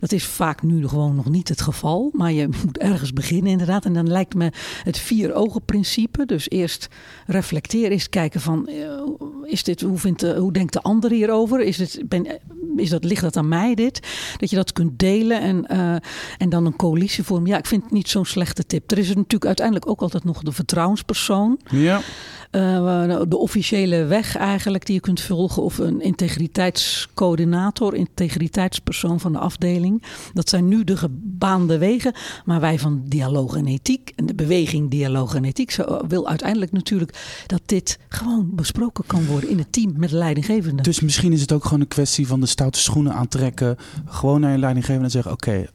Dat 0.00 0.12
is 0.12 0.24
vaak 0.24 0.62
nu 0.62 0.88
gewoon 0.88 1.14
nog 1.14 1.30
niet 1.30 1.48
het 1.48 1.60
geval. 1.60 2.10
Maar 2.12 2.32
je 2.32 2.48
moet 2.64 2.78
ergens 2.78 3.12
beginnen 3.12 3.52
inderdaad. 3.52 3.84
En 3.84 3.92
dan 3.92 4.08
lijkt 4.08 4.34
me 4.34 4.52
het 4.82 4.98
vier 4.98 5.34
ogen 5.34 5.64
principe. 5.64 6.26
Dus 6.26 6.50
eerst 6.50 6.88
reflecteren, 7.26 7.90
eerst 7.90 8.08
kijken 8.08 8.40
van 8.40 8.68
eh, 8.68 9.02
is 9.44 9.62
dit, 9.62 9.80
hoe, 9.80 9.98
vindt 9.98 10.20
de, 10.20 10.36
hoe 10.36 10.52
denkt 10.52 10.72
de 10.72 10.82
ander 10.82 11.10
hierover? 11.10 11.60
Is 11.60 11.78
het, 11.78 12.02
ben, 12.08 12.26
is 12.76 12.90
dat, 12.90 13.04
ligt 13.04 13.22
dat 13.22 13.36
aan 13.36 13.48
mij 13.48 13.74
dit? 13.74 14.00
Dat 14.36 14.50
je 14.50 14.56
dat 14.56 14.72
kunt 14.72 14.98
delen 14.98 15.40
en, 15.40 15.66
eh, 15.66 15.94
en 16.38 16.48
dan 16.48 16.66
een 16.66 16.76
coalitie 16.76 17.24
vormen. 17.24 17.48
Ja, 17.48 17.58
ik 17.58 17.66
vind 17.66 17.82
het 17.82 17.92
niet 17.92 18.08
zo'n 18.08 18.24
slechte 18.24 18.66
tip. 18.66 18.90
Er 18.90 18.98
is 18.98 19.08
natuurlijk 19.08 19.46
uiteindelijk 19.46 19.88
ook 19.88 20.00
altijd 20.00 20.24
nog 20.24 20.42
de 20.42 20.52
vertrouwenspersoon. 20.52 21.60
Ja. 21.70 22.00
Eh, 22.50 23.20
de 23.28 23.36
officiële 23.36 24.04
weg 24.04 24.36
eigenlijk 24.36 24.86
die 24.86 24.94
je 24.94 25.00
kunt 25.00 25.20
volgen. 25.20 25.62
Of 25.62 25.78
een 25.78 26.00
integriteitscoördinator, 26.00 27.94
integriteitspersoon 27.94 29.20
van 29.20 29.32
de 29.32 29.38
afdeling. 29.38 30.02
Dat 30.34 30.48
zijn 30.48 30.68
nu 30.68 30.84
de 30.84 30.96
gebaande 30.96 31.78
wegen. 31.78 32.14
Maar 32.44 32.60
wij 32.60 32.78
van 32.78 33.02
dialoog 33.04 33.56
en 33.56 33.66
ethiek 33.66 34.12
en 34.16 34.26
de 34.26 34.34
beweging 34.34 34.90
dialoog 34.90 35.34
en 35.34 35.44
ethiek 35.44 35.70
zo, 35.70 36.00
wil 36.08 36.28
uiteindelijk 36.28 36.72
natuurlijk 36.72 37.44
dat 37.46 37.60
dit 37.66 37.98
gewoon 38.08 38.50
besproken 38.54 39.04
kan 39.06 39.26
worden 39.26 39.50
in 39.50 39.58
het 39.58 39.72
team 39.72 39.92
met 39.96 40.10
de 40.10 40.16
leidinggevende. 40.16 40.82
Dus 40.82 41.00
misschien 41.00 41.32
is 41.32 41.40
het 41.40 41.52
ook 41.52 41.64
gewoon 41.64 41.80
een 41.80 41.88
kwestie 41.88 42.26
van 42.26 42.40
de 42.40 42.46
stoute 42.62 42.80
schoenen 42.80 43.14
aantrekken. 43.14 43.76
Gewoon 44.06 44.40
naar 44.40 44.52
je 44.52 44.58
leidinggevende 44.58 45.04
en 45.04 45.10
zeggen: 45.10 45.32
Oké, 45.32 45.66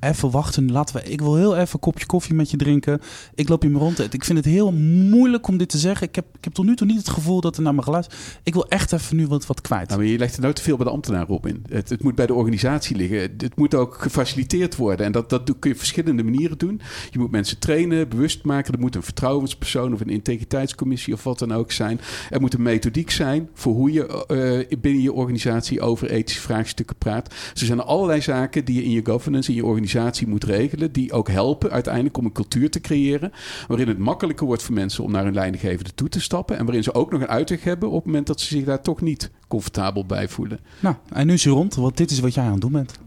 even 0.00 0.30
wachten. 0.30 0.72
Laten 0.72 0.96
we, 0.96 1.02
ik 1.02 1.20
wil 1.20 1.36
heel 1.36 1.56
even 1.56 1.68
een 1.72 1.80
kopje 1.80 2.06
koffie 2.06 2.34
met 2.34 2.50
je 2.50 2.56
drinken. 2.56 3.00
Ik 3.34 3.48
loop 3.48 3.62
hier 3.62 3.72
rond. 3.72 4.14
Ik 4.14 4.24
vind 4.24 4.38
het 4.38 4.46
heel 4.46 4.72
moeilijk 5.10 5.48
om 5.48 5.56
dit 5.56 5.68
te 5.68 5.78
zeggen. 5.78 6.06
Ik 6.06 6.14
heb, 6.14 6.24
ik 6.38 6.44
heb 6.44 6.52
tot 6.52 6.64
nu 6.64 6.76
toe 6.76 6.86
niet 6.86 6.98
het 6.98 7.08
gevoel 7.08 7.40
dat 7.40 7.56
er 7.56 7.62
naar 7.62 7.74
me 7.74 7.82
geluisterd 7.82 8.18
Ik 8.42 8.52
wil 8.52 8.68
echt 8.68 8.92
even 8.92 9.16
nu 9.16 9.26
wat, 9.26 9.46
wat 9.46 9.60
kwijt. 9.60 9.88
Nou, 9.88 10.00
maar 10.00 10.10
je 10.10 10.18
legt 10.18 10.34
er 10.36 10.40
nou 10.42 10.54
te 10.54 10.62
veel 10.62 10.76
bij 10.76 10.84
de 10.86 10.92
ambtenaar 10.92 11.28
op 11.28 11.46
in. 11.46 11.62
Het, 11.68 11.88
het 11.88 12.02
moet 12.02 12.14
bij 12.14 12.26
de 12.26 12.34
organisatie 12.34 12.96
liggen. 12.96 13.18
Het 13.18 13.56
moet 13.56 13.74
ook 13.74 13.94
gefaciliteerd 14.02 14.76
worden. 14.76 15.06
En 15.06 15.12
dat, 15.12 15.30
dat 15.30 15.44
kun 15.44 15.56
je 15.60 15.70
op 15.70 15.78
verschillende 15.78 16.22
manieren 16.22 16.58
doen. 16.58 16.80
Je 17.10 17.18
moet 17.18 17.30
mensen 17.30 17.58
trainen, 17.58 18.08
bewust 18.08 18.44
maken. 18.44 18.72
Er 18.72 18.80
moet 18.80 18.94
een 18.94 19.02
vertrouwenspersoon 19.02 19.92
of 19.92 20.00
een 20.00 20.08
integriteitscommissie 20.08 21.14
of 21.14 21.24
wat 21.24 21.38
dan 21.38 21.52
ook 21.52 21.72
zijn. 21.72 22.00
Er 22.30 22.40
moet 22.40 22.54
een 22.54 22.62
methodiek 22.62 23.10
zijn 23.10 23.48
voor 23.54 23.74
hoe 23.74 23.92
je 23.92 24.06
eh, 24.06 24.78
binnen 24.78 25.02
je 25.02 25.12
organisatie 25.12 25.80
over 25.80 26.10
ethische 26.10 26.40
vraagstukken 26.40 26.96
praat. 26.96 27.32
Er 27.54 27.66
zijn 27.66 27.80
allerlei 27.80 28.20
zaken 28.20 28.64
die 28.64 28.74
je 28.74 28.84
in 28.84 28.90
je 28.90 29.04
governance, 29.04 29.50
in 29.50 29.56
je 29.56 29.64
organisatie 29.64 29.88
moet 30.26 30.44
regelen. 30.44 30.92
Die 30.92 31.12
ook 31.12 31.28
helpen 31.28 31.70
uiteindelijk 31.70 32.18
om 32.18 32.24
een 32.24 32.32
cultuur 32.32 32.70
te 32.70 32.80
creëren. 32.80 33.32
Waarin 33.68 33.88
het 33.88 33.98
makkelijker 33.98 34.46
wordt 34.46 34.62
voor 34.62 34.74
mensen 34.74 35.04
om 35.04 35.12
naar 35.12 35.24
hun 35.24 35.34
leidinggevende 35.34 35.94
toe 35.94 36.08
te 36.08 36.20
stappen. 36.20 36.58
En 36.58 36.64
waarin 36.64 36.82
ze 36.82 36.94
ook 36.94 37.10
nog 37.10 37.20
een 37.20 37.26
uitweg 37.28 37.64
hebben 37.64 37.88
op 37.88 37.96
het 37.96 38.04
moment 38.04 38.26
dat 38.26 38.40
ze 38.40 38.46
zich 38.46 38.64
daar 38.64 38.82
toch 38.82 39.00
niet 39.00 39.30
comfortabel 39.48 40.06
bij 40.06 40.28
voelen. 40.28 40.60
Nou, 40.80 40.94
en 41.12 41.26
nu 41.26 41.32
is 41.32 41.42
je 41.42 41.50
rond, 41.50 41.74
want 41.74 41.96
dit 41.96 42.10
is 42.10 42.20
wat 42.20 42.34
jij 42.34 42.44
aan 42.44 42.52
het 42.52 42.60
doen 42.60 42.72
bent. 42.72 42.98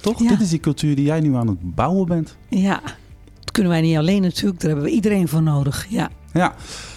Toch? 0.00 0.22
Ja. 0.22 0.28
Dit 0.28 0.40
is 0.40 0.50
die 0.50 0.60
cultuur 0.60 0.96
die 0.96 1.04
jij 1.04 1.20
nu 1.20 1.34
aan 1.34 1.48
het 1.48 1.74
bouwen 1.74 2.06
bent. 2.06 2.36
Ja, 2.48 2.80
dat 3.40 3.52
kunnen 3.52 3.72
wij 3.72 3.80
niet 3.80 3.96
alleen 3.96 4.22
natuurlijk. 4.22 4.60
Daar 4.60 4.70
hebben 4.70 4.88
we 4.88 4.94
iedereen 4.94 5.28
voor 5.28 5.42
nodig. 5.42 5.86
Ja. 5.88 6.10
Ja, 6.32 6.54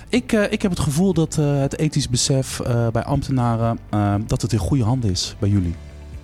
ik, 0.09 0.33
eh, 0.33 0.51
ik 0.51 0.61
heb 0.61 0.71
het 0.71 0.79
gevoel 0.79 1.13
dat 1.13 1.37
eh, 1.37 1.59
het 1.59 1.79
ethisch 1.79 2.09
besef 2.09 2.59
eh, 2.59 2.87
bij 2.87 3.03
ambtenaren, 3.03 3.79
dat 4.27 4.41
het 4.41 4.53
in 4.53 4.59
goede 4.59 4.83
handen 4.83 5.11
is 5.11 5.35
bij 5.39 5.49
jullie. 5.49 5.75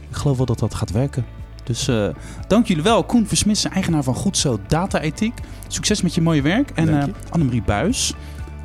Ik 0.09 0.15
geloof 0.15 0.37
wel 0.37 0.45
dat 0.45 0.59
dat 0.59 0.73
gaat 0.73 0.91
werken. 0.91 1.25
Dus 1.63 1.87
eh, 1.87 2.07
dank 2.47 2.67
jullie 2.67 2.83
wel. 2.83 3.03
Koen 3.03 3.27
Versmissen, 3.27 3.71
eigenaar 3.71 4.03
van 4.03 4.15
Goed 4.15 4.37
Zo 4.37 4.59
Data 4.67 5.01
Ethiek. 5.01 5.33
Succes 5.67 6.01
met 6.01 6.15
je 6.15 6.21
mooie 6.21 6.41
werk. 6.41 6.71
En 6.75 6.85
je. 6.85 7.11
Annemarie 7.29 7.61
Buis, 7.61 8.13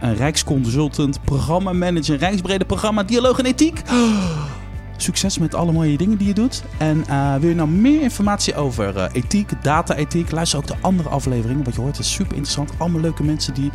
een 0.00 0.14
Rijksconsultant, 0.14 1.24
programmamanager, 1.24 2.16
Rijksbrede 2.16 2.64
programma, 2.64 3.02
Dialoog 3.02 3.38
en 3.38 3.46
Ethiek. 3.46 3.82
Succes 4.96 5.38
met 5.38 5.54
alle 5.54 5.72
mooie 5.72 5.96
dingen 5.96 6.18
die 6.18 6.26
je 6.26 6.34
doet. 6.34 6.62
En 6.78 7.04
eh, 7.08 7.34
wil 7.34 7.48
je 7.48 7.54
nou 7.54 7.68
meer 7.68 8.02
informatie 8.02 8.54
over 8.54 9.10
ethiek, 9.12 9.50
data-ethiek? 9.62 10.30
Luister 10.30 10.58
ook 10.58 10.66
de 10.66 10.76
andere 10.80 11.08
afleveringen. 11.08 11.64
Wat 11.64 11.74
je 11.74 11.80
hoort 11.80 11.98
is 11.98 12.12
super 12.12 12.32
interessant. 12.32 12.70
Allemaal 12.78 13.00
leuke 13.00 13.22
mensen 13.22 13.54
die 13.54 13.70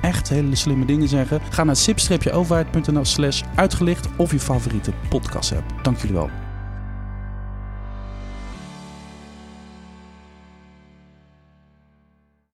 echt 0.00 0.28
hele 0.28 0.54
slimme 0.54 0.84
dingen 0.84 1.08
zeggen. 1.08 1.40
Ga 1.50 1.64
naar 1.64 1.76
sip-overheid.nl 1.76 3.04
slash 3.04 3.42
uitgelicht 3.54 4.08
of 4.16 4.32
je 4.32 4.40
favoriete 4.40 4.92
podcast 5.08 5.52
app. 5.52 5.74
Dank 5.82 5.98
jullie 5.98 6.14
wel. 6.14 6.45